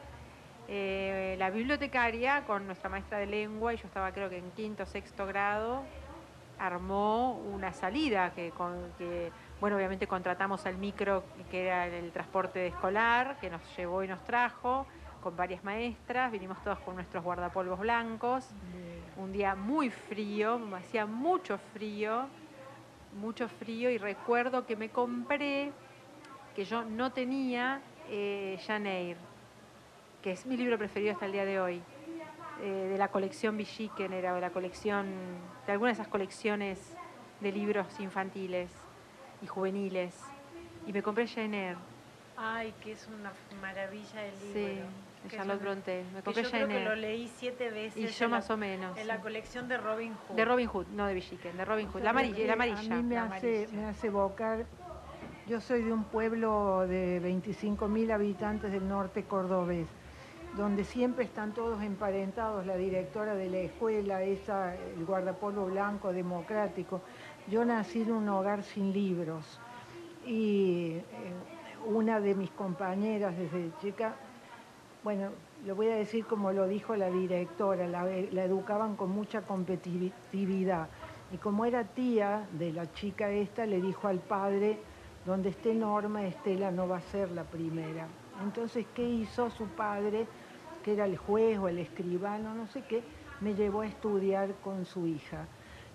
Eh, 0.67 1.35
la 1.37 1.49
bibliotecaria 1.49 2.43
con 2.45 2.65
nuestra 2.65 2.89
maestra 2.89 3.17
de 3.19 3.27
lengua, 3.27 3.73
y 3.73 3.77
yo 3.77 3.87
estaba 3.87 4.11
creo 4.11 4.29
que 4.29 4.37
en 4.37 4.51
quinto 4.51 4.83
o 4.83 4.85
sexto 4.85 5.27
grado, 5.27 5.83
armó 6.61 7.33
una 7.53 7.73
salida 7.73 8.33
que, 8.33 8.51
con, 8.51 8.93
que, 8.97 9.31
bueno, 9.59 9.75
obviamente 9.77 10.05
contratamos 10.05 10.65
al 10.67 10.77
micro 10.77 11.23
que 11.49 11.63
era 11.63 11.87
el 11.87 12.11
transporte 12.11 12.67
escolar, 12.67 13.37
que 13.41 13.49
nos 13.49 13.61
llevó 13.75 14.03
y 14.03 14.07
nos 14.07 14.23
trajo, 14.23 14.85
con 15.23 15.35
varias 15.35 15.63
maestras, 15.63 16.31
vinimos 16.31 16.61
todos 16.63 16.79
con 16.79 16.95
nuestros 16.95 17.23
guardapolvos 17.23 17.79
blancos, 17.79 18.47
un 19.17 19.31
día 19.31 19.55
muy 19.55 19.89
frío, 19.89 20.59
hacía 20.75 21.05
mucho 21.05 21.57
frío, 21.73 22.27
mucho 23.19 23.47
frío, 23.47 23.89
y 23.89 23.97
recuerdo 23.97 24.65
que 24.65 24.75
me 24.75 24.89
compré, 24.89 25.71
que 26.55 26.65
yo 26.65 26.83
no 26.83 27.11
tenía, 27.11 27.81
eh, 28.09 28.59
Janeir, 28.65 29.17
que 30.21 30.31
es 30.31 30.45
mi 30.45 30.57
libro 30.57 30.77
preferido 30.77 31.13
hasta 31.13 31.25
el 31.25 31.31
día 31.31 31.45
de 31.45 31.59
hoy, 31.59 31.81
eh, 32.61 32.89
de 32.91 32.97
la 32.97 33.07
colección 33.09 33.57
Villiquen, 33.57 34.13
era 34.13 34.33
de 34.33 34.41
la 34.41 34.51
colección, 34.51 35.07
de 35.65 35.71
alguna 35.71 35.89
de 35.89 35.93
esas 35.93 36.07
colecciones 36.07 36.95
de 37.39 37.51
libros 37.51 37.99
infantiles 37.99 38.71
y 39.41 39.47
juveniles. 39.47 40.15
Y 40.85 40.93
me 40.93 41.01
compré 41.01 41.27
Jane 41.27 41.75
Ay, 42.37 42.73
que 42.81 42.93
es 42.93 43.07
una 43.07 43.31
maravilla 43.61 44.25
el 44.25 44.33
libro. 44.39 44.53
Sí, 44.53 45.29
de 45.29 45.35
Charlotte 45.35 45.61
Bronte. 45.61 46.03
Me 46.13 46.23
compré 46.23 46.43
yo 46.43 46.49
Jane 46.49 46.65
creo 46.65 46.77
que 46.79 46.85
lo 46.85 46.95
leí 46.95 47.27
siete 47.27 47.69
veces. 47.69 47.97
Y 47.97 48.07
yo 48.07 48.29
más 48.29 48.49
la, 48.49 48.55
o 48.55 48.57
menos. 48.57 48.97
En 48.97 49.07
la 49.07 49.19
colección 49.19 49.67
de 49.67 49.77
Robin 49.77 50.13
Hood. 50.13 50.35
De 50.35 50.45
Robin 50.45 50.67
Hood, 50.67 50.87
no 50.87 51.05
de 51.05 51.13
Villiquen, 51.13 51.57
de 51.57 51.65
Robin 51.65 51.87
Hood. 51.87 52.01
La 52.01 52.09
amarilla, 52.11 52.47
la 52.47 52.53
amarilla. 52.53 52.79
A 52.79 52.97
mí 52.97 53.03
me 53.03 53.15
la 53.15 53.23
hace, 53.25 53.67
me 53.71 53.85
hace 53.85 54.07
evocar, 54.07 54.65
yo 55.47 55.61
soy 55.61 55.83
de 55.83 55.93
un 55.93 56.03
pueblo 56.03 56.87
de 56.87 57.21
25.000 57.21 58.11
habitantes 58.11 58.71
del 58.71 58.87
norte 58.87 59.23
cordobés, 59.23 59.87
donde 60.57 60.83
siempre 60.83 61.23
están 61.23 61.53
todos 61.53 61.81
emparentados, 61.81 62.65
la 62.65 62.75
directora 62.75 63.35
de 63.35 63.49
la 63.49 63.59
escuela, 63.59 64.23
esa, 64.23 64.75
el 64.75 65.05
guardapolvo 65.05 65.65
blanco 65.65 66.11
democrático. 66.11 67.01
Yo 67.47 67.63
nací 67.63 68.01
en 68.01 68.11
un 68.11 68.29
hogar 68.29 68.63
sin 68.63 68.91
libros 68.91 69.59
y 70.25 70.97
eh, 70.97 71.03
una 71.87 72.19
de 72.19 72.35
mis 72.35 72.51
compañeras 72.51 73.35
desde 73.37 73.71
chica, 73.81 74.15
bueno, 75.03 75.29
lo 75.65 75.75
voy 75.75 75.87
a 75.87 75.95
decir 75.95 76.25
como 76.25 76.51
lo 76.51 76.67
dijo 76.67 76.95
la 76.95 77.09
directora, 77.09 77.87
la, 77.87 78.03
la 78.03 78.43
educaban 78.43 78.95
con 78.95 79.11
mucha 79.11 79.41
competitividad. 79.43 80.87
Y 81.31 81.37
como 81.37 81.65
era 81.65 81.85
tía 81.85 82.45
de 82.51 82.73
la 82.73 82.91
chica 82.91 83.31
esta, 83.31 83.65
le 83.65 83.81
dijo 83.81 84.07
al 84.07 84.19
padre, 84.19 84.79
donde 85.25 85.49
esté 85.49 85.73
Norma, 85.73 86.25
Estela 86.25 86.71
no 86.71 86.87
va 86.87 86.97
a 86.97 87.01
ser 87.01 87.31
la 87.31 87.43
primera. 87.43 88.07
Entonces, 88.43 88.85
¿qué 88.93 89.07
hizo 89.07 89.49
su 89.51 89.65
padre, 89.67 90.27
que 90.83 90.93
era 90.93 91.05
el 91.05 91.17
juez 91.17 91.57
o 91.59 91.67
el 91.67 91.77
escribano, 91.79 92.53
no 92.53 92.67
sé 92.67 92.81
qué? 92.89 93.03
Me 93.41 93.53
llevó 93.55 93.81
a 93.81 93.87
estudiar 93.87 94.53
con 94.63 94.85
su 94.85 95.07
hija. 95.07 95.45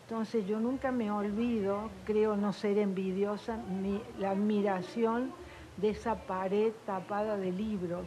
Entonces, 0.02 0.46
yo 0.46 0.60
nunca 0.60 0.92
me 0.92 1.10
olvido, 1.10 1.90
creo 2.04 2.36
no 2.36 2.52
ser 2.52 2.78
envidiosa, 2.78 3.56
mi- 3.82 4.02
la 4.20 4.30
admiración 4.30 5.32
de 5.76 5.90
esa 5.90 6.14
pared 6.14 6.72
tapada 6.86 7.36
de 7.36 7.50
libros. 7.52 8.06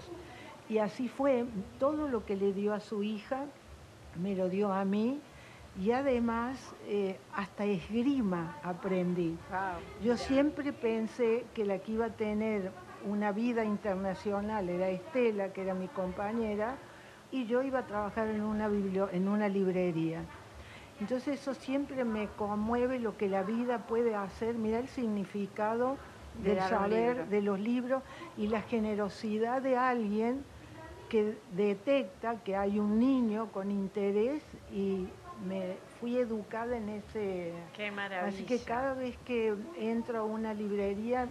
Y 0.69 0.77
así 0.77 1.07
fue, 1.09 1.45
todo 1.77 2.07
lo 2.07 2.25
que 2.25 2.35
le 2.35 2.53
dio 2.53 2.73
a 2.73 2.79
su 2.79 3.03
hija, 3.03 3.45
me 4.21 4.35
lo 4.35 4.49
dio 4.49 4.71
a 4.71 4.85
mí, 4.85 5.19
y 5.81 5.91
además 5.91 6.73
eh, 6.87 7.17
hasta 7.35 7.65
esgrima 7.65 8.55
aprendí. 8.63 9.35
Yo 10.03 10.15
siempre 10.17 10.71
pensé 10.73 11.45
que 11.53 11.65
la 11.65 11.79
que 11.79 11.91
iba 11.93 12.05
a 12.05 12.09
tener 12.09 12.71
una 13.05 13.31
vida 13.31 13.63
internacional 13.63 14.69
era 14.69 14.89
Estela, 14.89 15.53
que 15.53 15.61
era 15.61 15.73
mi 15.73 15.87
compañera, 15.87 16.75
y 17.31 17.45
yo 17.45 17.61
iba 17.61 17.79
a 17.79 17.85
trabajar 17.85 18.27
en 18.27 18.41
una, 18.41 18.67
en 19.11 19.27
una 19.27 19.47
librería. 19.47 20.21
Entonces 20.99 21.39
eso 21.39 21.53
siempre 21.53 22.03
me 22.03 22.27
conmueve 22.27 22.99
lo 22.99 23.15
que 23.17 23.29
la 23.29 23.43
vida 23.43 23.79
puede 23.79 24.15
hacer, 24.15 24.55
mira 24.55 24.79
el 24.79 24.87
significado 24.89 25.97
De 26.43 26.55
del 26.55 26.59
saber, 26.63 27.27
de 27.27 27.41
los 27.41 27.59
libros 27.59 28.03
y 28.37 28.47
la 28.47 28.61
generosidad 28.61 29.61
de 29.61 29.77
alguien 29.77 30.43
que 31.07 31.37
detecta 31.53 32.35
que 32.43 32.55
hay 32.55 32.79
un 32.79 32.99
niño 32.99 33.47
con 33.51 33.71
interés 33.71 34.43
y 34.71 35.07
me 35.47 35.77
fui 35.99 36.17
educada 36.17 36.77
en 36.77 36.89
ese... 36.89 37.53
Qué 37.75 37.91
maravilla. 37.91 38.27
Así 38.27 38.43
que 38.43 38.59
cada 38.59 38.93
vez 38.93 39.17
que 39.25 39.55
entro 39.77 40.19
a 40.19 40.23
una 40.23 40.53
librería 40.53 41.27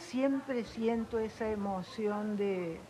siempre 0.00 0.64
siento 0.64 1.18
esa 1.18 1.48
emoción 1.48 2.36
de, 2.36 2.80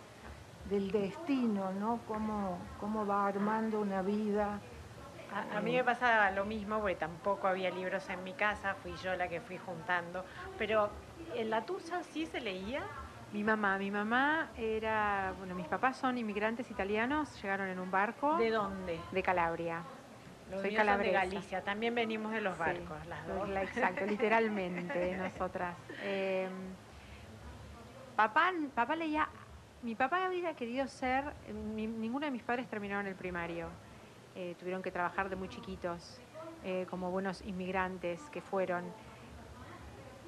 del 0.70 0.90
destino, 0.90 1.72
¿no? 1.72 2.00
Cómo, 2.06 2.58
cómo 2.78 3.06
va 3.06 3.26
armando 3.26 3.80
una 3.80 4.02
vida. 4.02 4.60
A, 5.32 5.58
a 5.58 5.60
mí 5.60 5.72
me 5.74 5.84
pasaba 5.84 6.30
lo 6.30 6.44
mismo, 6.44 6.78
porque 6.80 6.96
tampoco 6.96 7.46
había 7.48 7.70
libros 7.70 8.08
en 8.10 8.24
mi 8.24 8.32
casa, 8.32 8.74
fui 8.74 8.96
yo 8.96 9.14
la 9.14 9.28
que 9.28 9.40
fui 9.40 9.58
juntando. 9.58 10.24
Pero 10.58 10.90
en 11.36 11.50
la 11.50 11.64
tuya 11.64 12.02
sí 12.02 12.26
se 12.26 12.40
leía. 12.40 12.82
Mi 13.32 13.44
mamá, 13.44 13.78
mi 13.78 13.92
mamá 13.92 14.48
era, 14.56 15.32
bueno, 15.38 15.54
mis 15.54 15.68
papás 15.68 15.96
son 15.98 16.18
inmigrantes 16.18 16.68
italianos, 16.70 17.40
llegaron 17.40 17.68
en 17.68 17.78
un 17.78 17.88
barco 17.90 18.36
¿De 18.38 18.50
dónde? 18.50 18.98
de 19.12 19.22
Calabria. 19.22 19.82
Los 20.50 20.62
Soy 20.62 20.70
de 20.70 20.76
calabresa. 20.76 21.20
Galicia, 21.20 21.60
también 21.62 21.94
venimos 21.94 22.32
de 22.32 22.40
los 22.40 22.54
Sí, 22.54 22.58
barcos, 22.60 23.06
las 23.06 23.24
dos. 23.28 23.48
la- 23.50 23.62
Exacto, 23.62 24.04
literalmente, 24.04 25.14
nosotras. 25.16 25.76
Eh, 26.02 26.48
papá, 28.20 28.52
papá 28.74 28.96
leía, 28.96 29.26
mi 29.82 29.94
papá 29.94 30.26
había 30.26 30.52
querido 30.54 30.86
ser, 30.86 31.24
ni- 31.74 31.86
ninguno 31.86 32.26
de 32.26 32.30
mis 32.30 32.42
padres 32.42 32.68
terminaron 32.68 33.06
el 33.06 33.14
primario, 33.14 33.68
Eh, 34.36 34.54
tuvieron 34.60 34.80
que 34.80 34.92
trabajar 34.92 35.28
de 35.28 35.34
muy 35.34 35.48
chiquitos, 35.48 36.20
eh, 36.62 36.86
como 36.88 37.10
buenos 37.10 37.42
inmigrantes 37.42 38.30
que 38.30 38.40
fueron. 38.40 38.84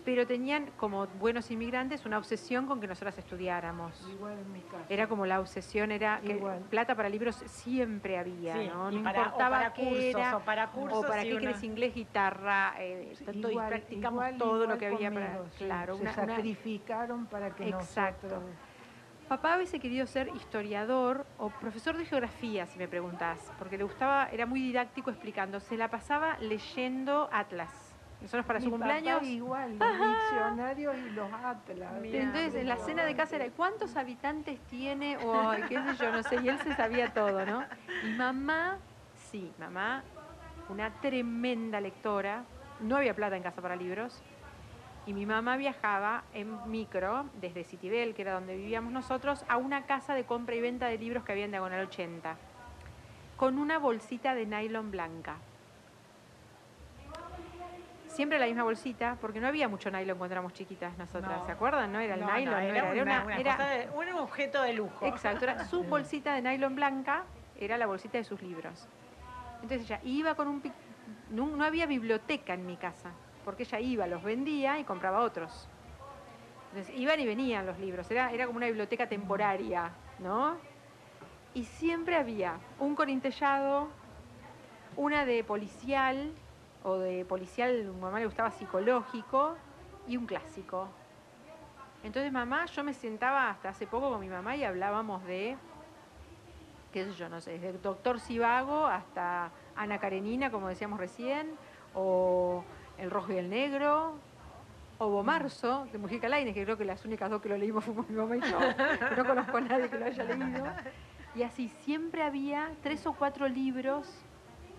Pero 0.04 0.26
tenían, 0.26 0.72
como 0.76 1.06
buenos 1.06 1.48
inmigrantes, 1.52 2.04
una 2.06 2.18
obsesión 2.18 2.66
con 2.66 2.80
que 2.80 2.88
nosotras 2.88 3.16
estudiáramos. 3.18 3.94
Igual 4.10 4.36
en 4.38 4.52
mi 4.52 4.60
casa. 4.62 4.84
Era 4.88 5.06
como 5.06 5.26
la 5.26 5.38
obsesión, 5.38 5.92
era 5.92 6.20
que 6.20 6.32
Igual. 6.38 6.58
plata 6.70 6.96
para 6.96 7.08
libros 7.08 7.36
siempre 7.46 8.18
había, 8.18 8.54
Sí, 8.56 8.68
¿no? 8.68 8.90
y 8.90 8.98
para- 8.98 9.20
o 9.20 9.24
importaba 9.26 9.56
para 9.58 9.72
qué 9.74 9.84
cursos, 9.84 10.04
era, 10.04 10.36
o 10.36 10.40
para 10.44 10.70
cursos, 10.72 11.06
para 11.06 11.24
y 11.24 11.28
qué 11.30 11.38
querés 11.38 11.62
inglés, 11.62 11.94
guitarra, 11.94 12.74
eh, 12.80 13.12
Sí, 13.16 13.24
tanto, 13.24 13.48
y 13.48 13.52
igual- 13.52 13.68
practicamos 13.68 14.14
igual- 14.24 14.38
todo 14.38 14.66
lo 14.66 14.76
que 14.76 14.86
había 14.88 15.12
para... 15.12 15.44
sí. 15.50 15.64
Claro, 15.66 15.94
Se 15.94 16.02
una- 16.02 16.12
una- 16.14 16.26
sacrificaron 16.34 17.26
para 17.26 17.54
que 17.54 17.68
Exacto. 17.68 18.26
nosotros... 18.26 18.50
Papá 19.28 19.56
hubiese 19.56 19.78
querido 19.78 20.04
ser 20.06 20.28
historiador 20.34 21.24
o 21.38 21.48
profesor 21.48 21.96
de 21.96 22.04
geografía, 22.04 22.66
si 22.66 22.76
me 22.76 22.88
preguntás, 22.88 23.52
porque 23.56 23.78
le 23.78 23.84
gustaba, 23.84 24.28
era 24.32 24.46
muy 24.46 24.60
didáctico 24.60 25.10
explicando, 25.10 25.58
se 25.60 25.76
la 25.78 25.88
pasaba 25.88 26.36
leyendo 26.40 27.30
Atlas. 27.32 27.81
Nosotros 28.22 28.46
para 28.46 28.60
Mi 28.60 28.64
su 28.66 28.70
papá 28.70 28.84
cumpleaños... 28.84 29.22
igual, 29.24 29.78
los 29.78 29.92
diccionarios 29.92 30.96
y 30.96 31.10
los 31.10 31.32
atlas. 31.32 31.92
Entonces, 32.04 32.54
en 32.54 32.68
la 32.68 32.76
cena 32.76 33.04
de 33.04 33.16
casa 33.16 33.36
era, 33.36 33.50
¿cuántos 33.50 33.96
habitantes 33.96 34.60
tiene? 34.70 35.16
O, 35.18 35.50
qué 35.68 35.82
sé 35.82 35.96
yo, 35.98 36.12
no 36.12 36.22
sé, 36.22 36.36
y 36.42 36.48
él 36.48 36.58
se 36.60 36.74
sabía 36.74 37.12
todo, 37.12 37.44
¿no? 37.44 37.64
Y 38.04 38.12
mamá, 38.12 38.78
sí, 39.30 39.52
mamá, 39.58 40.04
una 40.68 40.90
tremenda 41.00 41.80
lectora, 41.80 42.44
no 42.80 42.96
había 42.96 43.14
plata 43.14 43.36
en 43.36 43.42
casa 43.42 43.60
para 43.60 43.74
libros, 43.74 44.22
y 45.04 45.14
mi 45.14 45.26
mamá 45.26 45.56
viajaba 45.56 46.22
en 46.32 46.70
micro 46.70 47.24
desde 47.40 47.64
Citibel, 47.64 48.14
que 48.14 48.22
era 48.22 48.34
donde 48.34 48.56
vivíamos 48.56 48.92
nosotros, 48.92 49.44
a 49.48 49.56
una 49.56 49.82
casa 49.82 50.14
de 50.14 50.24
compra 50.24 50.54
y 50.54 50.60
venta 50.60 50.86
de 50.86 50.96
libros 50.96 51.24
que 51.24 51.32
había 51.32 51.44
en 51.44 51.50
Diagonal 51.50 51.86
80, 51.86 52.36
con 53.36 53.58
una 53.58 53.78
bolsita 53.78 54.36
de 54.36 54.46
nylon 54.46 54.92
blanca. 54.92 55.38
Siempre 58.12 58.38
la 58.38 58.44
misma 58.44 58.62
bolsita, 58.64 59.16
porque 59.22 59.40
no 59.40 59.46
había 59.46 59.68
mucho 59.68 59.90
nylon 59.90 60.18
cuando 60.18 60.34
éramos 60.34 60.52
chiquitas 60.52 60.98
nosotras, 60.98 61.40
No. 61.40 61.46
¿se 61.46 61.52
acuerdan? 61.52 61.90
No 61.92 61.98
era 61.98 62.14
el 62.14 62.20
No, 62.20 62.26
nylon, 62.26 62.52
no, 62.52 62.58
era, 62.58 62.68
era, 62.68 62.92
era 62.92 63.02
una, 63.02 63.14
una- 63.16 63.24
una 63.24 63.36
era- 63.38 63.56
cosa 63.56 63.68
de- 63.70 63.88
un 63.88 64.08
objeto 64.18 64.60
de 64.62 64.74
lujo. 64.74 65.06
Exacto, 65.06 65.44
era 65.44 65.64
su 65.64 65.82
bolsita 65.88 66.34
de 66.34 66.42
nylon 66.42 66.74
blanca, 66.74 67.24
era 67.58 67.78
la 67.78 67.86
bolsita 67.86 68.18
de 68.18 68.24
sus 68.24 68.42
libros. 68.42 68.86
Entonces 69.62 69.86
ella 69.90 69.98
iba 70.04 70.34
con 70.34 70.46
un... 70.48 70.62
No, 71.30 71.46
no 71.56 71.64
había 71.64 71.86
biblioteca 71.86 72.52
en 72.52 72.66
mi 72.66 72.76
casa, 72.76 73.12
porque 73.46 73.62
ella 73.62 73.80
iba, 73.80 74.06
los 74.06 74.22
vendía 74.22 74.78
y 74.78 74.84
compraba 74.84 75.20
otros. 75.20 75.66
Entonces 76.72 76.94
iban 76.98 77.18
y 77.18 77.24
venían 77.24 77.64
los 77.64 77.78
libros, 77.78 78.10
era, 78.10 78.30
era 78.30 78.44
como 78.44 78.58
una 78.58 78.66
biblioteca 78.66 79.06
temporaria, 79.08 79.90
¿no? 80.18 80.56
Y 81.54 81.64
siempre 81.64 82.16
había 82.16 82.58
un 82.78 82.94
corintellado, 82.94 83.88
una 84.96 85.24
de 85.24 85.44
policial, 85.44 86.32
o 86.84 86.98
de 86.98 87.24
policial, 87.24 87.92
mamá 88.00 88.18
le 88.18 88.26
gustaba 88.26 88.50
psicológico, 88.50 89.56
y 90.06 90.16
un 90.16 90.26
clásico. 90.26 90.88
Entonces 92.02 92.32
mamá, 92.32 92.66
yo 92.66 92.82
me 92.82 92.94
sentaba 92.94 93.50
hasta 93.50 93.68
hace 93.70 93.86
poco 93.86 94.10
con 94.10 94.20
mi 94.20 94.28
mamá 94.28 94.56
y 94.56 94.64
hablábamos 94.64 95.24
de, 95.24 95.56
qué 96.92 97.04
sé 97.04 97.12
yo, 97.12 97.28
no 97.28 97.40
sé, 97.40 97.52
desde 97.52 97.78
Doctor 97.78 98.18
Sivago 98.18 98.86
hasta 98.86 99.50
Ana 99.76 99.98
Karenina, 99.98 100.50
como 100.50 100.68
decíamos 100.68 100.98
recién, 100.98 101.54
o 101.94 102.64
El 102.98 103.10
Rojo 103.10 103.32
y 103.32 103.36
el 103.36 103.48
Negro, 103.48 104.14
o 104.98 105.08
Bomarzo, 105.08 105.86
de 105.92 105.98
Mujica 105.98 106.28
Lainez, 106.28 106.54
que 106.54 106.64
creo 106.64 106.76
que 106.76 106.84
las 106.84 107.04
únicas 107.04 107.30
dos 107.30 107.40
que 107.40 107.48
lo 107.48 107.56
leímos 107.56 107.84
fuimos 107.84 108.08
mi 108.08 108.16
mamá 108.16 108.36
y 108.36 108.40
yo, 108.40 108.58
no 109.16 109.24
conozco 109.24 109.56
a 109.56 109.60
nadie 109.60 109.88
que 109.88 109.98
lo 109.98 110.06
haya 110.06 110.24
leído. 110.24 110.64
Y 111.34 111.44
así 111.44 111.68
siempre 111.68 112.22
había 112.22 112.70
tres 112.82 113.06
o 113.06 113.12
cuatro 113.12 113.48
libros 113.48 114.22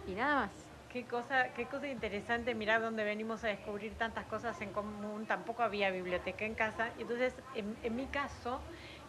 y 0.05 0.13
nada 0.13 0.35
más. 0.41 0.62
Qué 0.93 1.05
cosa, 1.05 1.45
qué 1.55 1.65
cosa 1.65 1.87
interesante 1.87 2.53
mirar 2.53 2.79
dónde 2.79 3.03
venimos 3.03 3.43
a 3.43 3.47
descubrir 3.47 3.95
tantas 3.95 4.25
cosas 4.25 4.61
en 4.61 4.71
común. 4.71 5.25
Tampoco 5.25 5.63
había 5.63 5.89
biblioteca 5.89 6.45
en 6.45 6.53
casa. 6.53 6.89
Y 6.99 7.01
entonces, 7.01 7.33
en, 7.55 7.75
en 7.81 7.95
mi 7.95 8.05
caso, 8.05 8.61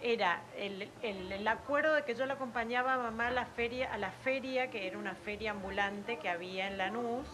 era 0.03 0.41
el, 0.57 0.91
el- 1.03 1.31
el 1.31 1.47
acuerdo 1.47 1.95
de 1.95 2.03
que 2.05 2.15
yo 2.15 2.25
la 2.25 2.35
acompañaba 2.35 2.95
a 2.95 2.97
mamá 2.97 3.29
a 3.29 3.31
la 3.33 3.45
feria, 3.45 3.93
a 3.93 3.99
la 3.99 4.11
feria, 4.11 4.71
que 4.71 4.87
era 4.87 4.97
una 4.97 5.15
feria 5.15 5.51
ambulante 5.51 6.17
que 6.19 6.31
había 6.31 6.69
en 6.69 6.79
Lanús, 6.79 7.29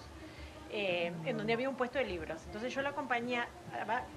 eh, 0.73 1.13
en 1.27 1.37
donde 1.39 1.53
había 1.53 1.69
un 1.69 1.77
puesto 1.77 2.01
de 2.01 2.07
libros. 2.07 2.43
Entonces 2.47 2.75
yo 2.75 2.83
la 2.83 2.89
acompañaba, 2.89 3.47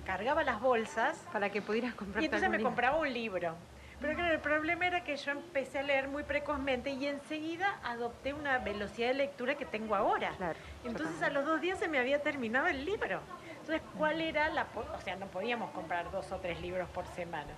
cargaba 0.04 0.44
las 0.44 0.60
bolsas 0.60 1.28
Para 1.32 1.52
que 1.52 1.62
pudieras 1.62 1.94
comprar 1.94 2.24
y 2.24 2.26
entonces 2.26 2.50
me 2.50 2.60
compraba 2.60 2.98
un 2.98 3.14
libro. 3.14 3.56
Pero 4.04 4.16
claro, 4.16 4.34
el 4.34 4.42
problema 4.42 4.86
era 4.86 5.02
que 5.06 5.16
yo 5.16 5.32
empecé 5.32 5.80
a 5.80 5.82
leer 5.84 6.10
muy 6.10 6.24
precozmente 6.24 6.90
y 6.90 7.08
enseguida 7.08 7.80
adopté 7.86 8.34
una 8.34 8.58
velocidad 8.58 9.08
de 9.08 9.14
lectura 9.14 9.56
que 9.56 9.66
tengo 9.66 9.96
ahora. 9.96 10.34
Claro, 10.36 10.60
Entonces 10.84 11.22
a 11.24 11.30
los 11.30 11.46
dos 11.46 11.62
días 11.62 11.80
se 11.80 11.88
me 11.88 12.00
había 12.00 12.22
terminado 12.22 12.68
el 12.68 12.84
libro. 12.84 13.22
Entonces, 13.62 13.82
¿cuál 13.98 14.20
era 14.20 14.50
la...? 14.50 14.66
po- 14.66 14.84
O 14.94 15.00
sea, 15.00 15.16
no 15.16 15.28
podíamos 15.28 15.72
comprar 15.72 16.12
dos 16.12 16.30
o 16.34 16.38
tres 16.40 16.60
libros 16.60 16.90
por 16.90 17.06
semana. 17.08 17.54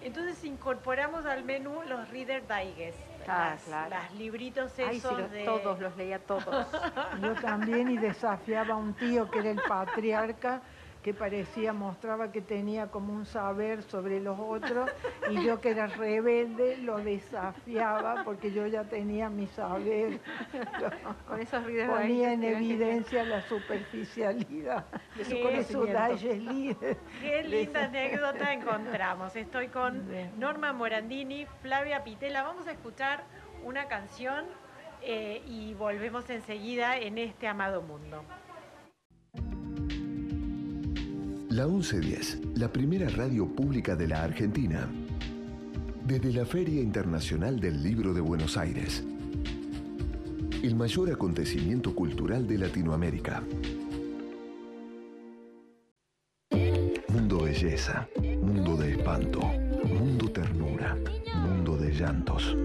Entonces 0.00 0.42
incorporamos 0.42 1.26
al 1.26 1.44
menú 1.44 1.82
los 1.86 2.08
Reader 2.08 2.44
Digest, 2.48 2.98
Ah, 3.28 3.50
las, 3.50 3.64
claro. 3.64 3.90
las 3.90 4.14
libritos 4.14 4.78
Ay, 4.78 4.96
esos 4.96 5.18
los- 5.18 5.30
de... 5.30 5.44
todos 5.44 5.78
los 5.80 5.94
leía 5.98 6.18
todos. 6.18 6.66
Yo 7.20 7.34
también 7.34 7.90
y 7.90 7.98
desafiaba 7.98 8.72
a 8.72 8.76
un 8.78 8.94
tío 8.94 9.30
que 9.30 9.40
era 9.40 9.50
el 9.50 9.60
patriarca, 9.68 10.62
que 11.02 11.14
parecía, 11.14 11.72
mostraba 11.72 12.30
que 12.30 12.42
tenía 12.42 12.88
como 12.88 13.14
un 13.14 13.24
saber 13.24 13.82
sobre 13.82 14.20
los 14.20 14.38
otros, 14.38 14.90
y 15.30 15.42
yo 15.44 15.60
que 15.60 15.70
era 15.70 15.86
rebelde 15.86 16.76
lo 16.78 16.98
desafiaba 16.98 18.22
porque 18.24 18.52
yo 18.52 18.66
ya 18.66 18.84
tenía 18.84 19.30
mi 19.30 19.46
saber. 19.46 20.20
Con 21.26 21.40
esos 21.40 21.64
readers 21.64 21.90
Ponía 21.90 22.32
en 22.32 22.44
evidencia 22.44 23.24
la 23.24 23.40
superficialidad 23.42 24.84
De 25.16 25.24
su 25.24 25.30
Qué- 25.30 25.56
de 25.56 25.64
su 25.64 25.78
conocimiento. 25.80 26.80
Qué 27.22 27.42
linda 27.44 27.84
anécdota 27.84 28.52
encontramos. 28.52 29.34
Estoy 29.36 29.68
con. 29.68 30.04
Norma 30.38 30.72
Morandini, 30.72 31.46
Flavia 31.62 32.04
Pitela. 32.04 32.42
Vamos 32.42 32.66
a 32.66 32.72
escuchar 32.72 33.24
una 33.64 33.86
canción 33.88 34.44
eh, 35.02 35.42
y 35.46 35.74
volvemos 35.74 36.28
enseguida 36.30 36.98
en 36.98 37.18
este 37.18 37.46
amado 37.48 37.82
mundo. 37.82 38.22
La 41.50 41.66
1110, 41.66 42.58
la 42.58 42.72
primera 42.72 43.08
radio 43.08 43.44
pública 43.44 43.96
de 43.96 44.06
la 44.06 44.22
Argentina. 44.22 44.88
Desde 46.06 46.32
la 46.32 46.46
Feria 46.46 46.80
Internacional 46.80 47.58
del 47.58 47.82
Libro 47.82 48.14
de 48.14 48.20
Buenos 48.20 48.56
Aires. 48.56 49.02
El 50.62 50.76
mayor 50.76 51.10
acontecimiento 51.10 51.92
cultural 51.92 52.46
de 52.46 52.56
Latinoamérica. 52.56 53.42
Mundo 57.08 57.40
belleza, 57.42 58.08
mundo 58.40 58.76
de 58.76 58.92
espanto, 58.92 59.40
mundo 59.40 60.30
ternura, 60.30 60.96
mundo 61.34 61.76
de 61.76 61.92
llantos. 61.92 62.56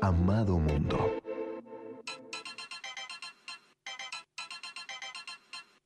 Amado 0.00 0.58
mundo. 0.58 1.23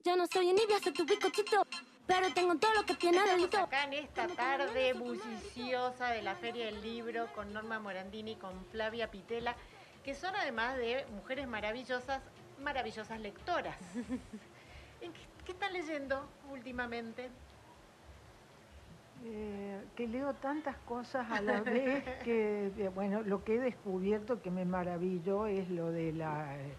Yo 0.08 0.16
no 0.16 0.26
soy 0.26 0.48
envidia, 0.48 0.78
soy 0.78 0.92
tu 0.92 1.04
bizcochito, 1.04 1.66
pero 2.06 2.32
tengo 2.32 2.56
todo 2.56 2.72
lo 2.72 2.86
que 2.86 2.94
tiene 2.94 3.18
Estamos 3.18 3.54
acá 3.54 3.84
en 3.84 3.92
esta 3.92 4.26
tarde 4.26 4.94
bulliciosa 4.94 6.08
de 6.12 6.22
la 6.22 6.34
Feria 6.34 6.64
del 6.64 6.80
Libro 6.80 7.26
con 7.34 7.52
Norma 7.52 7.78
Morandini, 7.78 8.36
con 8.36 8.64
Flavia 8.70 9.10
Pitela, 9.10 9.54
que 10.02 10.14
son 10.14 10.34
además 10.34 10.78
de 10.78 11.04
mujeres 11.14 11.46
maravillosas, 11.46 12.22
maravillosas 12.58 13.20
lectoras. 13.20 13.76
¿En 15.02 15.12
qué, 15.12 15.20
qué 15.44 15.52
están 15.52 15.74
leyendo 15.74 16.26
últimamente? 16.50 17.28
Eh, 19.26 19.84
que 19.94 20.08
leo 20.08 20.32
tantas 20.32 20.78
cosas 20.86 21.30
a 21.30 21.42
la 21.42 21.60
vez 21.60 22.02
que, 22.24 22.72
eh, 22.78 22.90
bueno, 22.94 23.20
lo 23.20 23.44
que 23.44 23.56
he 23.56 23.58
descubierto 23.58 24.40
que 24.40 24.50
me 24.50 24.64
maravilló 24.64 25.46
es 25.46 25.68
lo 25.68 25.90
de 25.90 26.14
la, 26.14 26.56
eh, 26.56 26.72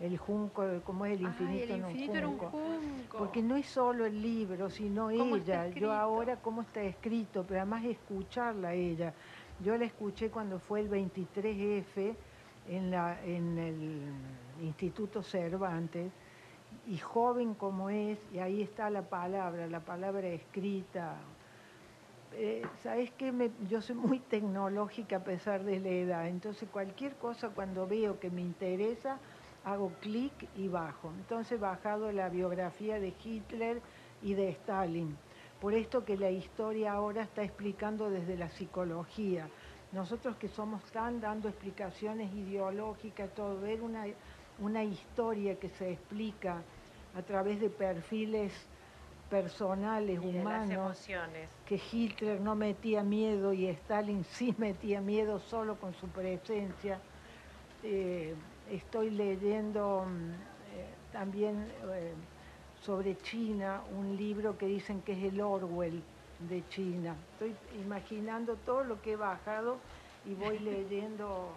el 0.00 0.18
junco, 0.18 0.64
cómo 0.84 1.06
es 1.06 1.12
el 1.18 1.26
Ay, 1.26 1.30
infinito, 1.32 1.74
el 1.74 1.80
infinito 1.80 2.18
era 2.18 2.28
un 2.28 2.38
junco. 2.38 2.50
junco. 2.50 3.18
Porque 3.18 3.42
no 3.42 3.56
es 3.56 3.66
solo 3.66 4.04
el 4.04 4.20
libro, 4.20 4.68
sino 4.68 5.08
¿Cómo 5.16 5.36
está 5.36 5.66
ella. 5.66 5.78
Yo 5.80 5.92
ahora 5.92 6.36
cómo 6.36 6.62
está 6.62 6.82
escrito, 6.82 7.44
pero 7.46 7.60
además 7.60 7.84
escucharla 7.84 8.68
a 8.68 8.74
ella. 8.74 9.14
Yo 9.60 9.76
la 9.78 9.86
escuché 9.86 10.30
cuando 10.30 10.58
fue 10.58 10.80
el 10.80 10.90
23F 10.90 12.14
en, 12.68 12.90
la, 12.90 13.24
en 13.24 13.56
el 13.58 14.02
Instituto 14.62 15.22
Cervantes, 15.22 16.12
y 16.86 16.98
joven 16.98 17.54
como 17.54 17.88
es, 17.88 18.18
y 18.32 18.38
ahí 18.38 18.60
está 18.60 18.90
la 18.90 19.02
palabra, 19.02 19.66
la 19.66 19.80
palabra 19.80 20.26
escrita. 20.28 21.16
Eh, 22.32 22.62
¿Sabes 22.82 23.10
qué? 23.12 23.32
Me- 23.32 23.50
yo 23.68 23.80
soy 23.80 23.96
muy 23.96 24.18
tecnológica 24.18 25.16
a 25.16 25.24
pesar 25.24 25.64
de 25.64 25.80
la 25.80 25.88
edad, 25.88 26.28
entonces 26.28 26.68
cualquier 26.70 27.14
cosa 27.16 27.48
cuando 27.50 27.86
veo 27.86 28.20
que 28.20 28.30
me 28.30 28.42
interesa, 28.42 29.18
hago 29.66 29.90
clic 30.00 30.32
y 30.56 30.68
bajo. 30.68 31.10
Entonces 31.10 31.52
he 31.52 31.60
bajado 31.60 32.10
la 32.12 32.28
biografía 32.28 32.98
de 33.00 33.12
Hitler 33.22 33.82
y 34.22 34.34
de 34.34 34.50
Stalin. 34.50 35.16
Por 35.60 35.74
esto 35.74 36.04
que 36.04 36.16
la 36.16 36.30
historia 36.30 36.92
ahora 36.92 37.22
está 37.22 37.42
explicando 37.42 38.08
desde 38.08 38.36
la 38.36 38.48
psicología. 38.48 39.48
Nosotros 39.92 40.36
que 40.36 40.48
somos 40.48 40.82
tan 40.92 41.20
dando 41.20 41.48
explicaciones 41.48 42.32
ideológicas, 42.32 43.34
todo, 43.34 43.60
ver 43.60 43.82
una, 43.82 44.04
una 44.60 44.84
historia 44.84 45.58
que 45.58 45.68
se 45.70 45.92
explica 45.92 46.62
a 47.16 47.22
través 47.22 47.60
de 47.60 47.68
perfiles 47.68 48.52
personales, 49.28 50.20
Y 50.22 50.26
de 50.26 50.32
las 50.34 50.42
humanos, 50.42 50.70
emociones. 50.70 51.48
que 51.66 51.80
Hitler 51.90 52.40
no 52.40 52.54
metía 52.54 53.02
miedo 53.02 53.52
y 53.52 53.66
Stalin 53.66 54.22
sí 54.24 54.54
metía 54.58 55.00
miedo 55.00 55.40
solo 55.40 55.74
con 55.80 55.92
su 55.94 56.06
presencia. 56.08 57.00
Eh, 57.82 58.34
estoy 58.70 59.10
leyendo 59.10 60.06
mm, 60.06 60.30
eh, 60.30 60.86
también 61.12 61.68
eh, 61.92 62.12
sobre 62.82 63.16
China 63.18 63.82
un 63.96 64.16
libro 64.16 64.56
que 64.56 64.66
dicen 64.66 65.02
que 65.02 65.12
es 65.12 65.32
el 65.32 65.40
Orwell 65.40 66.02
de 66.48 66.68
China. 66.68 67.16
Estoy 67.32 67.54
imaginando 67.80 68.56
todo 68.56 68.84
lo 68.84 69.00
que 69.00 69.12
he 69.12 69.16
bajado 69.16 69.78
y 70.24 70.34
voy 70.34 70.58
leyendo. 70.60 71.52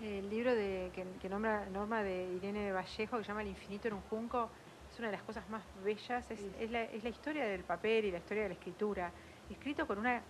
El 0.00 0.28
libro 0.30 0.52
de, 0.52 0.90
que, 0.92 1.06
que 1.20 1.28
nombra 1.28 1.64
Norma 1.66 2.02
de 2.02 2.24
Irene 2.34 2.72
Vallejo, 2.72 3.18
que 3.18 3.22
se 3.22 3.28
llama 3.28 3.42
El 3.42 3.48
infinito 3.48 3.86
en 3.86 3.94
un 3.94 4.00
junco, 4.10 4.50
es 4.92 4.98
una 4.98 5.08
de 5.08 5.12
las 5.12 5.22
cosas 5.22 5.48
más 5.48 5.62
bellas. 5.84 6.28
Es, 6.28 6.40
es 6.58 6.70
la, 6.72 6.82
es 6.82 7.04
la 7.04 7.10
historia 7.10 7.44
del 7.44 7.62
papel 7.62 8.06
y 8.06 8.10
la 8.10 8.18
historia 8.18 8.42
de 8.44 8.48
la 8.48 8.54
escritura. 8.54 9.12
Escrito 9.48 9.86
con 9.86 9.98
una 9.98 10.20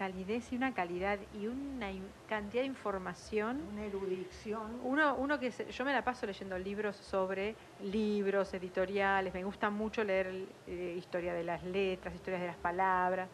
calidez 0.00 0.50
y 0.50 0.56
una 0.56 0.72
calidad 0.72 1.18
y 1.38 1.46
una 1.46 1.90
cantidad 2.26 2.62
de 2.62 2.66
información. 2.68 3.60
Una 3.70 3.84
erudición. 3.84 4.80
Uno, 4.82 5.14
uno 5.16 5.38
que 5.38 5.52
se- 5.52 5.70
yo 5.70 5.84
me 5.84 5.92
la 5.92 6.02
paso 6.02 6.24
leyendo 6.24 6.58
libros 6.58 6.96
sobre 6.96 7.54
libros, 7.82 8.54
editoriales, 8.54 9.34
me 9.34 9.44
gusta 9.44 9.68
mucho 9.68 10.02
leer 10.02 10.46
eh, 10.66 10.94
historia 10.96 11.34
de 11.34 11.44
las 11.44 11.62
letras, 11.64 12.14
historias 12.14 12.40
de 12.40 12.46
las 12.46 12.56
palabras. 12.56 13.28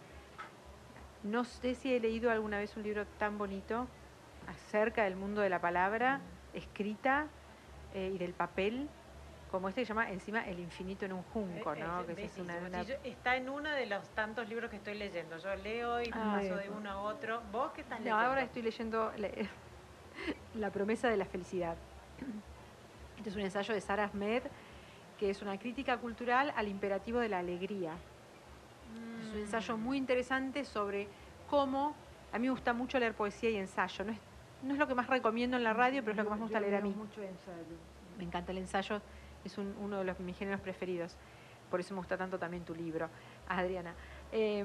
No 1.22 1.44
sé 1.44 1.76
si 1.76 1.94
he 1.94 2.00
leído 2.00 2.32
alguna 2.32 2.58
vez 2.58 2.76
un 2.76 2.82
libro 2.82 3.06
tan 3.16 3.38
bonito 3.38 3.86
acerca 4.48 5.04
del 5.04 5.14
mundo 5.14 5.42
de 5.42 5.50
la 5.50 5.60
palabra 5.60 6.20
escrita 6.52 7.28
eh, 7.94 8.10
y 8.12 8.18
del 8.18 8.32
papel 8.32 8.88
como 9.56 9.70
este 9.70 9.80
que 9.80 9.86
se 9.86 9.90
llama 9.94 10.10
encima 10.10 10.46
El 10.46 10.58
infinito 10.60 11.06
en 11.06 11.14
un 11.14 11.22
junco, 11.32 11.72
Eh, 11.72 11.80
¿no? 11.80 12.00
es 12.00 12.06
Que 12.06 12.12
esa 12.12 12.20
es 12.34 12.38
una- 12.38 12.54
bellísimo. 12.56 12.68
una- 12.68 12.84
Sí, 12.84 12.90
yo- 12.90 13.10
está 13.10 13.36
en 13.36 13.48
uno 13.48 13.70
de 13.70 13.86
los 13.86 14.06
tantos 14.10 14.46
libros 14.48 14.70
que 14.70 14.76
estoy 14.76 14.98
leyendo. 14.98 15.38
Yo 15.38 15.54
leo 15.56 16.02
y 16.02 16.10
Ah, 16.12 16.34
paso 16.40 16.56
de 16.56 16.68
uno 16.68 16.90
a 16.90 16.98
otro. 17.00 17.40
¿Vos 17.50 17.72
qué 17.72 17.80
estás 17.80 17.98
No, 18.00 18.04
leyendo? 18.04 18.26
ahora 18.26 18.42
estoy 18.42 18.62
leyendo 18.62 19.12
La, 19.16 19.28
La 20.54 20.70
promesa 20.70 21.08
de 21.08 21.16
la 21.16 21.24
felicidad. 21.24 21.76
Este 23.16 23.30
es 23.30 23.36
un 23.36 23.40
ensayo 23.42 23.72
de 23.72 23.80
Sarah 23.80 24.04
Ahmed, 24.12 24.42
que 25.18 25.30
es 25.30 25.40
una 25.40 25.58
crítica 25.58 25.96
cultural 25.96 26.52
al 26.54 26.68
imperativo 26.68 27.18
de 27.18 27.30
la 27.30 27.38
alegría. 27.38 27.92
Es 29.22 29.32
un 29.32 29.38
ensayo 29.40 29.76
muy 29.78 29.96
interesante 29.96 30.64
sobre 30.66 31.08
cómo, 31.48 31.94
a 32.32 32.38
mí 32.38 32.46
me 32.46 32.50
gusta 32.52 32.74
mucho 32.74 32.98
leer 32.98 33.14
poesía 33.14 33.48
y 33.50 33.56
ensayo. 33.56 34.04
No 34.04 34.12
es, 34.12 34.18
no 34.62 34.72
es 34.74 34.78
lo 34.78 34.86
que 34.86 34.94
más 34.94 35.06
recomiendo 35.06 35.56
en 35.56 35.64
la 35.64 35.72
radio, 35.72 36.02
pero 36.02 36.10
es 36.12 36.16
lo 36.18 36.24
que 36.24 36.30
más 36.30 36.38
me 36.38 36.44
gusta 36.44 36.60
leer 36.60 36.74
a 36.76 36.80
mí. 36.82 36.90
mucho 36.90 37.22
ensayo. 37.22 37.76
Me 38.18 38.24
encanta 38.24 38.52
el 38.52 38.58
ensayo, 38.58 39.00
es 39.46 39.58
un- 39.58 39.74
uno 39.80 39.98
de 39.98 40.04
los, 40.04 40.18
mis 40.20 40.36
géneros 40.36 40.60
preferidos. 40.60 41.16
Por 41.70 41.80
eso 41.80 41.94
me 41.94 41.98
gusta 41.98 42.16
tanto 42.16 42.38
también 42.38 42.64
tu 42.64 42.74
libro, 42.74 43.08
Adriana. 43.48 43.94
Eh, 44.32 44.64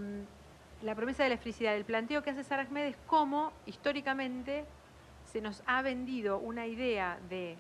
la 0.84 0.96
promesa 0.96 1.24
de 1.24 1.30
la 1.30 1.38
felicidad, 1.38 1.76
el 1.76 1.86
planteo 1.86 2.24
que 2.24 2.32
hace 2.32 2.54
Ahmed 2.54 2.86
es 2.88 2.98
cómo 3.08 3.54
históricamente 3.66 4.66
se 5.26 5.42
nos 5.42 5.64
ha 5.68 5.82
vendido 5.82 6.40
una 6.40 6.66
idea 6.68 7.20
de 7.30 7.56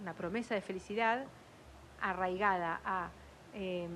una 0.00 0.12
promesa 0.14 0.54
de 0.54 0.60
felicidad 0.60 1.24
arraigada 2.00 2.80
a 2.84 3.10
em, 3.54 3.90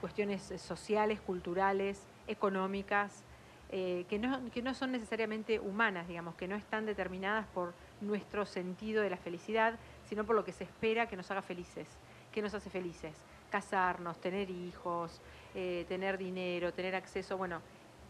cuestiones 0.00 0.42
sociales, 0.60 1.20
culturales, 1.20 2.06
económicas, 2.26 3.22
eh, 3.70 4.04
que, 4.08 4.18
no, 4.18 4.50
que 4.50 4.60
no 4.62 4.74
son 4.74 4.92
necesariamente 4.92 5.60
humanas, 5.60 6.08
digamos, 6.08 6.34
que 6.34 6.48
no 6.48 6.56
están 6.56 6.84
determinadas 6.84 7.46
por 7.54 7.74
nuestro 8.00 8.44
sentido 8.44 9.02
de 9.02 9.10
la 9.10 9.16
felicidad, 9.16 9.78
sino 10.08 10.24
por 10.24 10.34
lo 10.34 10.44
que 10.44 10.52
se 10.52 10.64
espera 10.64 11.06
que 11.06 11.16
nos 11.16 11.30
haga 11.30 11.42
felices. 11.42 11.86
¿Qué 12.32 12.42
nos 12.42 12.54
hace 12.54 12.70
felices? 12.70 13.14
Casarnos, 13.50 14.20
tener 14.20 14.50
hijos, 14.50 15.20
eh, 15.54 15.84
tener 15.88 16.18
dinero, 16.18 16.72
tener 16.72 16.94
acceso, 16.94 17.36
bueno, 17.36 17.60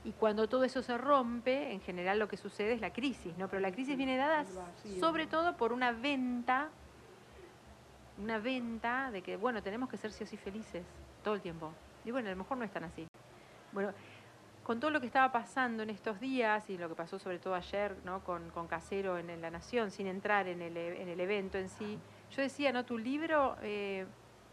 y 0.04 0.12
cuando 0.12 0.48
todo 0.48 0.64
eso 0.64 0.80
se 0.80 0.96
rompe, 0.96 1.72
en 1.72 1.80
general 1.80 2.18
lo 2.18 2.28
que 2.28 2.36
sucede 2.36 2.72
es 2.72 2.80
la 2.80 2.92
crisis, 2.92 3.36
¿no? 3.36 3.48
Pero 3.48 3.60
la 3.60 3.72
crisis 3.72 3.96
viene 3.96 4.16
dada 4.16 4.44
sobre 5.00 5.26
todo 5.26 5.56
por 5.56 5.72
una 5.72 5.92
venta, 5.92 6.70
una 8.18 8.38
venta 8.38 9.10
de 9.10 9.22
que, 9.22 9.36
bueno, 9.36 9.62
tenemos 9.62 9.88
que 9.88 9.96
ser 9.96 10.12
sí 10.12 10.24
o 10.24 10.26
sí 10.26 10.36
felices 10.36 10.84
todo 11.24 11.34
el 11.34 11.40
tiempo. 11.40 11.72
Y 12.04 12.10
bueno, 12.12 12.28
a 12.28 12.30
lo 12.30 12.36
mejor 12.36 12.58
no 12.58 12.64
es 12.64 12.70
tan 12.70 12.84
así. 12.84 13.06
Bueno, 13.72 13.92
con 14.68 14.80
todo 14.80 14.90
lo 14.90 15.00
que 15.00 15.06
estaba 15.06 15.32
pasando 15.32 15.82
en 15.82 15.88
estos 15.88 16.20
días 16.20 16.68
y 16.68 16.76
lo 16.76 16.90
que 16.90 16.94
pasó 16.94 17.18
sobre 17.18 17.38
todo 17.38 17.54
ayer 17.54 17.96
¿no? 18.04 18.22
con, 18.22 18.50
Casero 18.68 19.16
en, 19.16 19.40
La 19.40 19.50
Nación, 19.50 19.90
sin 19.90 20.06
entrar 20.06 20.46
en 20.46 20.60
el, 20.60 20.76
en 20.76 21.08
el, 21.08 21.18
evento 21.20 21.56
en 21.56 21.70
sí, 21.70 21.98
yo 22.36 22.42
decía, 22.42 22.70
¿no? 22.70 22.84
Tu 22.84 22.98
libro 22.98 23.56
eh, 23.62 24.04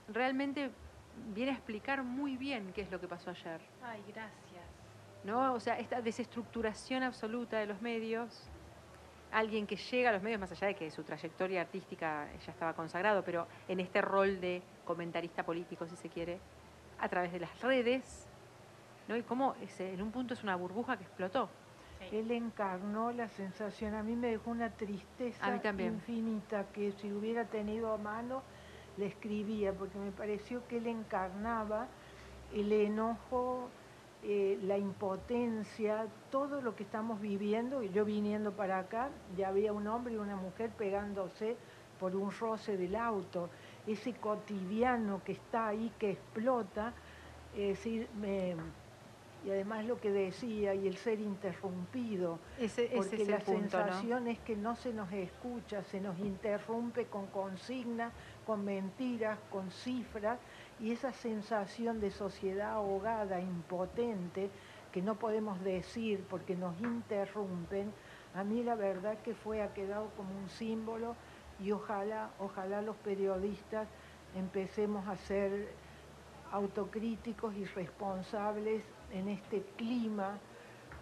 realmente 0.07 0.71
viene 1.33 1.51
a 1.51 1.55
explicar 1.55 2.01
muy 2.01 2.37
bien 2.37 2.71
qué 2.73 2.83
es 2.83 2.91
lo 2.91 3.01
que 3.01 3.09
pasó 3.09 3.31
ayer. 3.31 3.59
Ay, 3.83 4.01
gracias. 4.07 4.63
¿No? 5.25 5.53
O 5.53 5.59
sea, 5.59 5.77
esta 5.79 5.99
desestructuración 5.99 7.03
absoluta 7.03 7.59
de 7.59 7.65
los 7.65 7.81
medios, 7.81 8.47
alguien 9.33 9.67
que 9.67 9.75
llega 9.75 10.11
a 10.11 10.13
los 10.13 10.23
medios, 10.23 10.39
más 10.39 10.51
allá 10.53 10.67
de 10.67 10.75
que 10.75 10.89
su 10.91 11.03
trayectoria 11.03 11.59
artística 11.59 12.29
ya 12.45 12.53
estaba 12.53 12.73
consagrado, 12.73 13.21
pero 13.25 13.47
en 13.67 13.81
este 13.81 14.01
rol 14.01 14.39
de 14.39 14.61
comentarista 14.85 15.43
político, 15.43 15.85
si 15.85 15.97
se 15.97 16.07
quiere, 16.07 16.39
a 17.01 17.09
través 17.09 17.33
de 17.33 17.41
las 17.41 17.59
redes, 17.59 18.24
¿no? 19.07 19.15
Y 19.15 19.23
cómo 19.23 19.55
en 19.79 20.01
un 20.01 20.11
punto 20.11 20.33
es 20.33 20.43
una 20.43 20.55
burbuja 20.55 20.97
que 20.97 21.03
explotó. 21.03 21.49
Él 22.11 22.31
encarnó 22.31 23.11
la 23.11 23.27
sensación, 23.29 23.95
a 23.95 24.03
mí 24.03 24.15
me 24.15 24.27
dejó 24.27 24.51
una 24.51 24.69
tristeza 24.69 25.61
infinita 25.79 26.65
que 26.71 26.91
si 26.93 27.11
hubiera 27.11 27.45
tenido 27.45 27.93
a 27.93 27.97
mano 27.97 28.43
le 28.97 29.07
escribía, 29.07 29.73
porque 29.73 29.97
me 29.97 30.11
pareció 30.11 30.67
que 30.67 30.77
él 30.77 30.87
encarnaba 30.87 31.87
el 32.53 32.71
enojo, 32.71 33.69
eh, 34.23 34.59
la 34.63 34.77
impotencia, 34.77 36.07
todo 36.31 36.61
lo 36.61 36.75
que 36.75 36.83
estamos 36.83 37.19
viviendo, 37.19 37.83
y 37.83 37.89
yo 37.89 38.05
viniendo 38.05 38.51
para 38.53 38.79
acá, 38.79 39.09
ya 39.35 39.49
había 39.49 39.73
un 39.73 39.87
hombre 39.87 40.13
y 40.13 40.17
una 40.17 40.35
mujer 40.35 40.69
pegándose 40.71 41.57
por 41.99 42.15
un 42.15 42.31
roce 42.31 42.77
del 42.77 42.95
auto, 42.95 43.49
ese 43.87 44.13
cotidiano 44.13 45.21
que 45.23 45.33
está 45.33 45.67
ahí, 45.67 45.91
que 45.99 46.11
explota, 46.11 46.93
es 47.55 47.77
decir, 47.77 48.07
me 48.19 48.55
y 49.45 49.51
además 49.51 49.85
lo 49.85 49.99
que 50.01 50.11
decía 50.11 50.73
y 50.73 50.87
el 50.87 50.97
ser 50.97 51.19
interrumpido, 51.19 52.39
porque 52.95 53.25
la 53.25 53.39
sensación 53.41 54.27
es 54.27 54.39
que 54.39 54.55
no 54.55 54.75
se 54.75 54.91
nos 54.91 55.11
escucha, 55.13 55.83
se 55.83 56.01
nos 56.01 56.17
interrumpe 56.17 57.05
con 57.05 57.27
consignas, 57.27 58.11
con 58.47 58.65
mentiras, 58.65 59.37
con 59.51 59.69
cifras 59.69 60.39
y 60.79 60.91
esa 60.91 61.13
sensación 61.13 62.01
de 62.01 62.09
sociedad 62.09 62.71
ahogada, 62.71 63.39
impotente, 63.39 64.49
que 64.91 65.03
no 65.03 65.15
podemos 65.15 65.63
decir 65.63 66.25
porque 66.27 66.55
nos 66.55 66.79
interrumpen, 66.81 67.93
a 68.33 68.43
mí 68.43 68.63
la 68.63 68.75
verdad 68.75 69.17
que 69.19 69.35
fue, 69.35 69.61
ha 69.61 69.73
quedado 69.75 70.09
como 70.17 70.35
un 70.39 70.49
símbolo 70.49 71.15
y 71.59 71.71
ojalá, 71.71 72.31
ojalá 72.39 72.81
los 72.81 72.95
periodistas 72.97 73.87
empecemos 74.35 75.07
a 75.07 75.15
ser 75.17 75.69
autocríticos 76.51 77.55
y 77.55 77.65
responsables 77.65 78.83
en 79.15 79.29
este 79.29 79.63
clima 79.77 80.37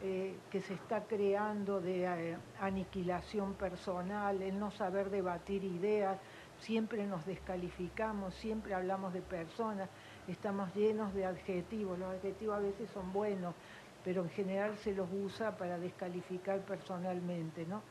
eh, 0.02 0.36
que 0.52 0.62
se 0.62 0.74
está 0.74 1.04
creando 1.04 1.82
de 1.82 2.04
eh, 2.04 2.38
aniquilación 2.60 3.54
personal, 3.54 4.42
el 4.42 4.60
no 4.60 4.70
saber 4.72 5.10
debatir 5.10 5.64
ideas, 5.64 6.20
siempre 6.60 7.08
nos 7.08 7.26
descalificamos, 7.26 8.36
siempre 8.36 8.74
hablamos 8.74 9.14
de 9.14 9.22
personas, 9.22 9.90
estamos 10.28 10.74
llenos 10.76 11.14
de 11.14 11.26
adjetivos, 11.26 11.98
los 11.98 12.14
adjetivos 12.14 12.58
a 12.58 12.60
veces 12.60 12.90
son 12.92 13.12
buenos, 13.14 13.56
pero 14.04 14.24
en 14.24 14.30
general 14.30 14.78
se 14.78 14.94
los 14.94 15.08
usa 15.12 15.58
para 15.58 15.80
descalificar 15.80 16.60
personalmente, 16.60 17.66
¿no? 17.66 17.82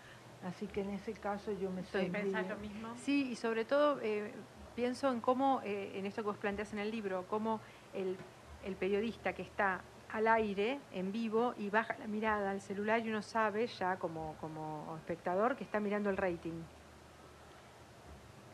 Así 0.45 0.67
que 0.67 0.83
en 0.83 0.91
ese 0.91 1.15
caso 1.15 1.51
yo 1.53 1.71
me 1.71 1.83
siento... 1.83 2.19
lo 2.49 2.57
mismo? 2.59 2.89
Sí, 2.97 3.31
y 3.31 3.37
sobre 3.37 3.65
todo 3.65 3.99
eh, 4.03 4.33
pienso 4.77 5.11
en 5.11 5.21
cómo, 5.21 5.61
en 5.65 6.05
esto 6.05 6.23
que 6.23 6.29
vos 6.29 6.37
planteas 6.37 6.73
en 6.73 6.81
el 6.81 6.91
libro, 6.91 7.25
cómo 7.29 7.61
el, 7.95 8.17
el 8.65 8.77
periodista 8.77 9.33
que 9.33 9.43
está 9.43 9.81
al 10.12 10.29
aire, 10.29 10.79
en 10.92 11.11
vivo, 11.11 11.55
y 11.57 11.70
baja 11.70 11.96
la 11.98 12.07
mirada 12.07 12.51
al 12.51 12.61
celular 12.61 13.05
y 13.05 13.09
uno 13.09 13.22
sabe 13.22 13.66
ya 13.66 13.96
como, 13.98 14.37
como 14.40 14.94
espectador 14.98 15.57
que 15.57 15.64
está 15.64 15.81
mirando 15.81 16.11
el 16.11 16.16
rating. 16.16 16.62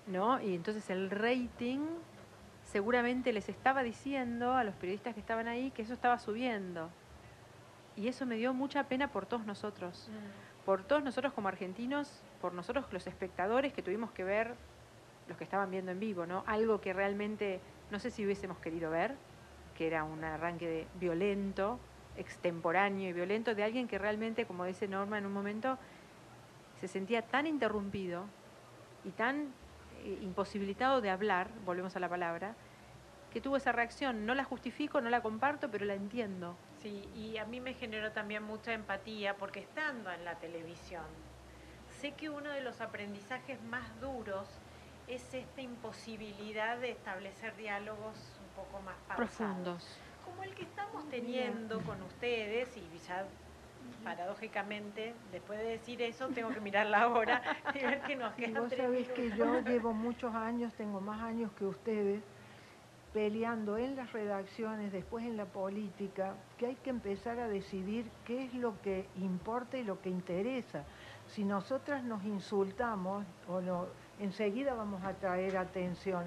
¿No? 0.07 0.41
Y 0.41 0.55
entonces 0.55 0.89
el 0.89 1.11
rating 1.11 1.81
seguramente 2.65 3.33
les 3.33 3.49
estaba 3.49 3.83
diciendo 3.83 4.55
a 4.55 4.65
los 4.65 4.75
periodistas 4.77 5.15
que 5.15 5.21
estaban 5.21 5.49
ahí 5.49 5.71
que 5.73 5.83
eso 5.83 5.93
estaba 5.93 6.19
subiendo. 6.19 6.91
Y 7.97 8.09
eso 8.09 8.25
me 8.25 8.37
dio 8.37 8.55
mucha 8.55 8.85
pena 8.85 9.09
por 9.09 9.27
todos 9.27 9.45
nosotros. 9.45 10.09
Mm. 10.11 10.65
Por 10.65 10.85
todos 10.85 11.03
nosotros 11.03 11.33
como 11.33 11.49
argentinos, 11.49 12.23
por 12.41 12.53
nosotros 12.53 12.87
los 12.93 13.07
espectadores 13.07 13.73
que 13.73 13.83
tuvimos 13.83 14.13
que 14.13 14.23
ver, 14.23 14.55
los 15.27 15.37
que 15.37 15.45
estaban 15.45 15.71
viendo 15.71 15.91
en 15.91 15.99
vivo, 15.99 16.25
¿no? 16.25 16.45
Algo 16.47 16.81
que 16.81 16.93
realmente 16.93 17.61
no 17.91 17.99
sé 17.99 18.11
si 18.11 18.25
hubiésemos 18.25 18.59
querido 18.59 18.91
ver 18.91 19.15
que 19.79 19.87
era 19.87 20.03
un 20.03 20.25
arranque 20.25 20.67
de 20.67 20.87
violento, 20.99 21.79
extemporáneo 22.17 23.11
y 23.11 23.13
violento, 23.13 23.55
de 23.55 23.63
alguien 23.63 23.87
que 23.87 23.97
realmente, 23.97 24.45
como 24.45 24.65
dice 24.65 24.89
Norma 24.89 25.19
en 25.19 25.25
un 25.25 25.33
momento, 25.33 25.79
se 26.81 26.89
sentía 26.89 27.23
tan 27.23 27.47
interrumpido 27.47 28.25
y 29.05 29.11
tan 29.11 29.53
eh, 30.03 30.19
imposibilitado 30.23 31.01
de 31.01 31.11
hablar, 31.11 31.49
volvemos 31.65 31.95
a 31.95 32.01
la 32.01 32.09
palabra, 32.09 32.57
que 33.33 33.41
tuvo 33.41 33.57
esa 33.57 33.71
reacción. 33.71 34.27
No 34.27 34.35
la 34.35 34.43
justifico, 34.43 35.01
no 35.01 35.11
la 35.11 35.21
comparto, 35.21 35.71
pero 35.71 35.85
la 35.85 35.95
entiendo. 35.95 36.57
Sí, 36.83 37.09
y 37.15 37.37
a 37.37 37.45
mí 37.45 37.61
me 37.61 37.75
generó 37.75 38.11
también 38.11 38.43
mucha 38.43 38.73
empatía 38.73 39.37
porque 39.37 39.61
estando 39.61 40.11
en 40.11 40.25
la 40.25 40.35
televisión, 40.41 41.05
sé 42.01 42.15
que 42.15 42.31
uno 42.31 42.51
de 42.51 42.63
los 42.63 42.81
aprendizajes 42.81 43.63
más 43.63 44.01
duros 44.01 44.49
es 45.07 45.35
esta 45.35 45.61
imposibilidad 45.61 46.79
de 46.79 46.91
establecer 46.91 47.57
diálogos 47.57 48.38
poco 48.59 48.83
más 48.83 49.17
profundos. 49.17 49.87
Como 50.25 50.43
el 50.43 50.55
que 50.55 50.63
estamos 50.63 51.09
teniendo 51.09 51.81
con 51.83 52.03
ustedes 52.03 52.77
y 52.77 52.99
ya 53.07 53.25
paradójicamente, 54.03 55.15
después 55.33 55.59
de 55.59 55.67
decir 55.67 56.03
eso, 56.03 56.29
tengo 56.29 56.51
que 56.51 56.61
mirar 56.61 56.87
la 56.87 57.09
hora 57.09 57.43
y 57.75 57.79
ver 57.79 58.03
que 58.03 58.17
nos 58.17 58.35
queda 58.35 58.61
Vos 58.61 58.73
sabés 58.73 59.09
que 59.09 59.31
yo 59.37 59.61
llevo 59.61 59.93
muchos 59.93 60.35
años, 60.35 60.73
tengo 60.75 61.01
más 61.01 61.21
años 61.23 61.51
que 61.53 61.65
ustedes, 61.65 62.23
peleando 63.13 63.79
en 63.79 63.97
las 63.97 64.13
redacciones, 64.13 64.93
después 64.93 65.25
en 65.25 65.37
la 65.37 65.47
política, 65.47 66.35
que 66.59 66.67
hay 66.67 66.75
que 66.77 66.91
empezar 66.91 67.39
a 67.39 67.49
decidir 67.49 68.07
qué 68.27 68.45
es 68.45 68.55
lo 68.55 68.81
que 68.83 69.07
importa 69.17 69.79
y 69.79 69.85
lo 69.85 70.01
que 70.01 70.11
interesa. 70.11 70.85
Si 71.29 71.45
nosotras 71.45 72.03
nos 72.05 72.25
insultamos, 72.25 73.25
o 73.49 73.61
no, 73.61 73.87
enseguida 74.21 74.75
vamos 74.75 75.03
a 75.05 75.15
traer 75.15 75.57
atención 75.57 76.25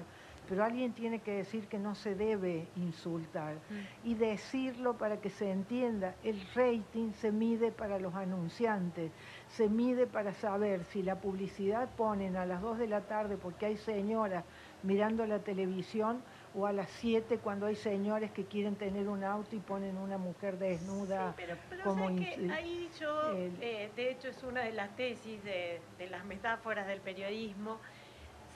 pero 0.52 0.64
alguien 0.64 0.92
tiene 0.92 1.20
que 1.20 1.32
decir 1.32 1.66
que 1.66 1.78
no 1.78 1.94
se 1.94 2.14
debe 2.14 2.68
insultar 2.76 3.54
mm. 3.54 4.06
y 4.06 4.14
decirlo 4.16 4.98
para 4.98 5.18
que 5.18 5.30
se 5.30 5.50
entienda. 5.50 6.14
El 6.22 6.38
rating 6.54 7.12
se 7.14 7.32
mide 7.32 7.72
para 7.72 7.98
los 7.98 8.14
anunciantes, 8.14 9.12
se 9.48 9.70
mide 9.70 10.06
para 10.06 10.34
saber 10.34 10.84
si 10.84 11.02
la 11.02 11.18
publicidad 11.22 11.88
ponen 11.96 12.36
a 12.36 12.44
las 12.44 12.60
2 12.60 12.80
de 12.80 12.86
la 12.86 13.00
tarde 13.00 13.38
porque 13.38 13.64
hay 13.64 13.78
señoras 13.78 14.44
mirando 14.82 15.24
la 15.24 15.38
televisión 15.38 16.22
o 16.54 16.66
a 16.66 16.72
las 16.74 16.90
7 17.00 17.38
cuando 17.38 17.64
hay 17.64 17.76
señores 17.76 18.30
que 18.32 18.44
quieren 18.44 18.76
tener 18.76 19.08
un 19.08 19.24
auto 19.24 19.56
y 19.56 19.60
ponen 19.60 19.96
una 19.96 20.18
mujer 20.18 20.58
desnuda. 20.58 21.30
Sí, 21.30 21.44
pero, 21.46 21.82
como 21.82 22.08
ahí 22.08 22.90
yo, 23.00 23.32
eh, 23.38 23.90
de 23.96 24.10
hecho 24.10 24.28
es 24.28 24.42
una 24.42 24.60
de 24.60 24.72
las 24.72 24.94
tesis 24.96 25.42
de, 25.44 25.80
de 25.96 26.10
las 26.10 26.26
metáforas 26.26 26.86
del 26.86 27.00
periodismo, 27.00 27.78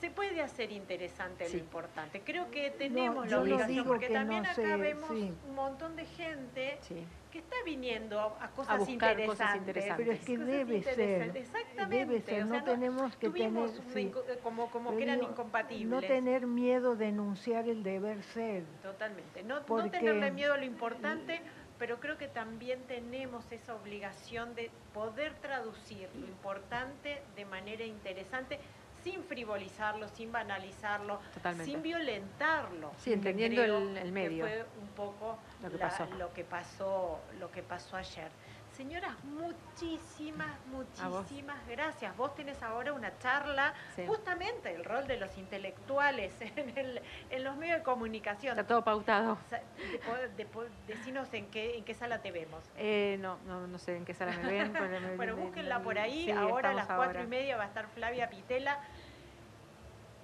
se 0.00 0.10
puede 0.10 0.42
hacer 0.42 0.72
interesante 0.72 1.48
lo 1.48 1.58
importante. 1.58 2.20
Creo 2.20 2.50
que 2.50 2.70
tenemos 2.70 3.30
la 3.30 3.40
obligación, 3.40 3.86
porque 3.86 4.08
también 4.08 4.44
acá 4.44 4.76
vemos 4.76 5.10
un 5.10 5.54
montón 5.54 5.96
de 5.96 6.04
gente 6.04 6.78
que 7.30 7.38
está 7.38 7.56
viniendo 7.64 8.18
a, 8.18 8.48
cosas, 8.50 8.88
interesantes, 8.88 9.84
Pero 9.96 10.12
es 10.12 10.20
que 10.20 10.38
debe 10.38 10.82
ser. 10.82 11.36
Exactamente. 11.36 11.96
Debe 11.96 12.20
ser, 12.22 12.46
no, 12.46 12.64
tenemos 12.64 13.16
que 13.16 13.30
tener... 13.30 13.70
Como, 14.42 14.70
como 14.70 14.96
que 14.96 15.02
eran 15.02 15.22
incompatibles. 15.22 15.88
No 15.88 16.00
tener 16.00 16.46
miedo 16.46 16.96
de 16.96 17.06
denunciar 17.06 17.68
el 17.68 17.82
deber 17.82 18.22
ser. 18.22 18.64
Totalmente. 18.82 19.42
No, 19.42 19.60
no 19.60 19.90
tenerle 19.90 20.30
miedo 20.30 20.54
a 20.54 20.56
lo 20.56 20.64
importante 20.64 21.42
pero 21.78 22.00
creo 22.00 22.16
que 22.16 22.28
también 22.28 22.80
tenemos 22.88 23.44
esa 23.50 23.74
obligación 23.74 24.54
de 24.54 24.70
poder 24.94 25.34
traducir 25.34 26.08
lo 26.14 26.26
importante 26.26 27.22
de 27.34 27.44
manera 27.44 27.84
interesante 27.84 28.58
sin 29.06 29.22
frivolizarlo, 29.22 30.08
sin 30.08 30.32
banalizarlo, 30.32 31.20
Totalmente. 31.34 31.70
sin 31.70 31.80
violentarlo. 31.80 32.90
Sí, 32.98 33.12
entendiendo 33.12 33.62
el- 33.62 33.96
el 33.98 34.10
medio. 34.10 34.44
Que 34.44 34.50
fue 34.50 34.66
un 34.82 34.88
poco 34.88 35.38
Lo 35.62 35.70
que 35.70 35.78
la- 35.78 35.88
pasó. 35.88 36.06
lo 36.18 36.32
que 36.32 36.42
pasó, 36.42 37.20
lo 37.38 37.48
que 37.52 37.62
pasó 37.62 37.96
ayer. 37.96 38.30
Señoras, 38.72 39.14
muchísimas, 39.24 40.48
muchísimas 40.66 41.56
gracias. 41.66 42.14
Vos 42.14 42.34
tenés 42.34 42.62
ahora 42.62 42.92
una 42.92 43.16
charla, 43.20 43.72
Sí. 43.94 44.04
justamente 44.06 44.74
el 44.74 44.84
rol 44.84 45.06
de 45.06 45.16
los 45.16 45.38
intelectuales 45.38 46.34
en, 46.56 46.76
el- 46.76 47.00
en 47.30 47.44
los 47.44 47.56
medios 47.56 47.78
de 47.78 47.82
comunicación. 47.84 48.58
Está 48.58 48.66
todo 48.66 48.84
pautado. 48.84 49.38
De 50.36 50.44
de 50.44 50.46
decinos 50.86 51.32
en 51.32 51.46
qué, 51.46 51.78
en 51.78 51.84
qué 51.84 51.94
sala 51.94 52.20
te 52.20 52.32
vemos. 52.32 52.62
Eh, 52.76 53.16
no, 53.20 53.38
no, 53.46 53.66
no 53.66 53.78
sé 53.78 53.96
en 53.96 54.04
qué 54.04 54.12
sala 54.12 54.32
me 54.36 54.52
ven. 54.52 54.72
pero 54.74 54.86
Bueno, 55.16 55.36
búsquenla 55.36 55.80
por 55.80 55.98
ahí. 55.98 56.26
sí, 56.26 56.30
ahora 56.32 56.70
a 56.70 56.74
las 56.74 56.86
cuatro 56.86 57.22
y 57.22 57.26
media 57.26 57.56
va 57.56 57.64
a 57.64 57.68
estar 57.68 57.86
Flavia 57.88 58.28
Pitela. 58.28 58.78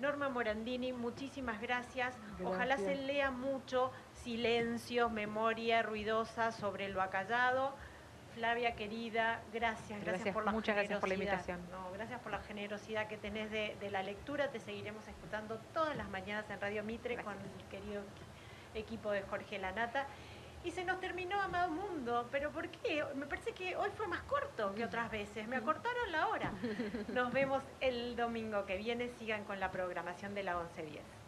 Norma 0.03 0.29
Morandini, 0.29 0.93
muchísimas 0.93 1.61
gracias. 1.61 2.13
Ojalá 2.45 2.77
se 2.77 2.97
lea 2.97 3.31
mucho 3.31 3.93
silencios, 4.25 5.13
memoria 5.13 5.81
ruidosa 5.83 6.51
sobre 6.51 6.89
lo 6.89 7.01
acallado. 7.01 7.73
Flavia 8.35 8.75
querida, 8.75 9.41
gracias, 9.53 10.01
gracias, 10.01 10.05
Gracias, 10.05 10.35
por 10.35 10.45
la 10.45 10.51
muchas 10.51 10.75
gracias 10.75 10.99
por 10.99 11.09
la 11.09 11.15
invitación. 11.15 11.61
No, 11.71 11.93
gracias 11.93 12.19
por 12.21 12.33
la 12.33 12.41
generosidad 12.41 13.07
que 13.07 13.17
tenés 13.17 13.53
de, 13.53 13.77
de 13.79 13.91
la 13.91 14.03
lectura. 14.03 14.49
Te 14.49 14.59
seguiremos 14.59 15.07
escuchando 15.07 15.61
todas 15.73 15.97
las 15.97 16.09
mañanas 16.09 16.51
en 16.51 16.61
Radio 16.61 16.83
Mitre 16.83 17.15
Gracias. 17.15 17.37
con 17.37 17.45
el 17.45 17.65
querido 17.69 18.03
equipo 18.75 19.13
de 19.13 19.23
Jorge 19.23 19.61
Lanata. 19.61 20.07
Y 20.65 20.71
se 20.71 20.85
nos 20.85 21.01
terminó 21.01 21.41
Amado 21.41 21.71
Mundo, 21.71 22.29
pero 22.31 22.51
¿por 22.51 22.69
qué? 22.69 23.05
Me 23.17 23.27
parece 23.27 23.53
que 23.53 23.77
hoy 23.77 23.91
fue 23.97 24.07
más 24.07 24.23
corto 24.23 24.75
que 24.75 24.85
otras 24.85 25.11
veces, 25.11 25.49
me 25.49 25.57
acortaron 25.57 26.13
la 26.13 26.29
hora. 26.29 26.53
Nos 27.13 27.33
vemos 27.33 27.65
el 27.81 28.15
domingo 28.15 28.65
que 28.65 28.77
viene, 28.77 29.09
sigan 29.19 29.45
con 29.45 29.59
la 29.59 29.73
programación 29.73 30.35
de 30.35 30.45
la 30.45 30.55
1110. 30.57 31.03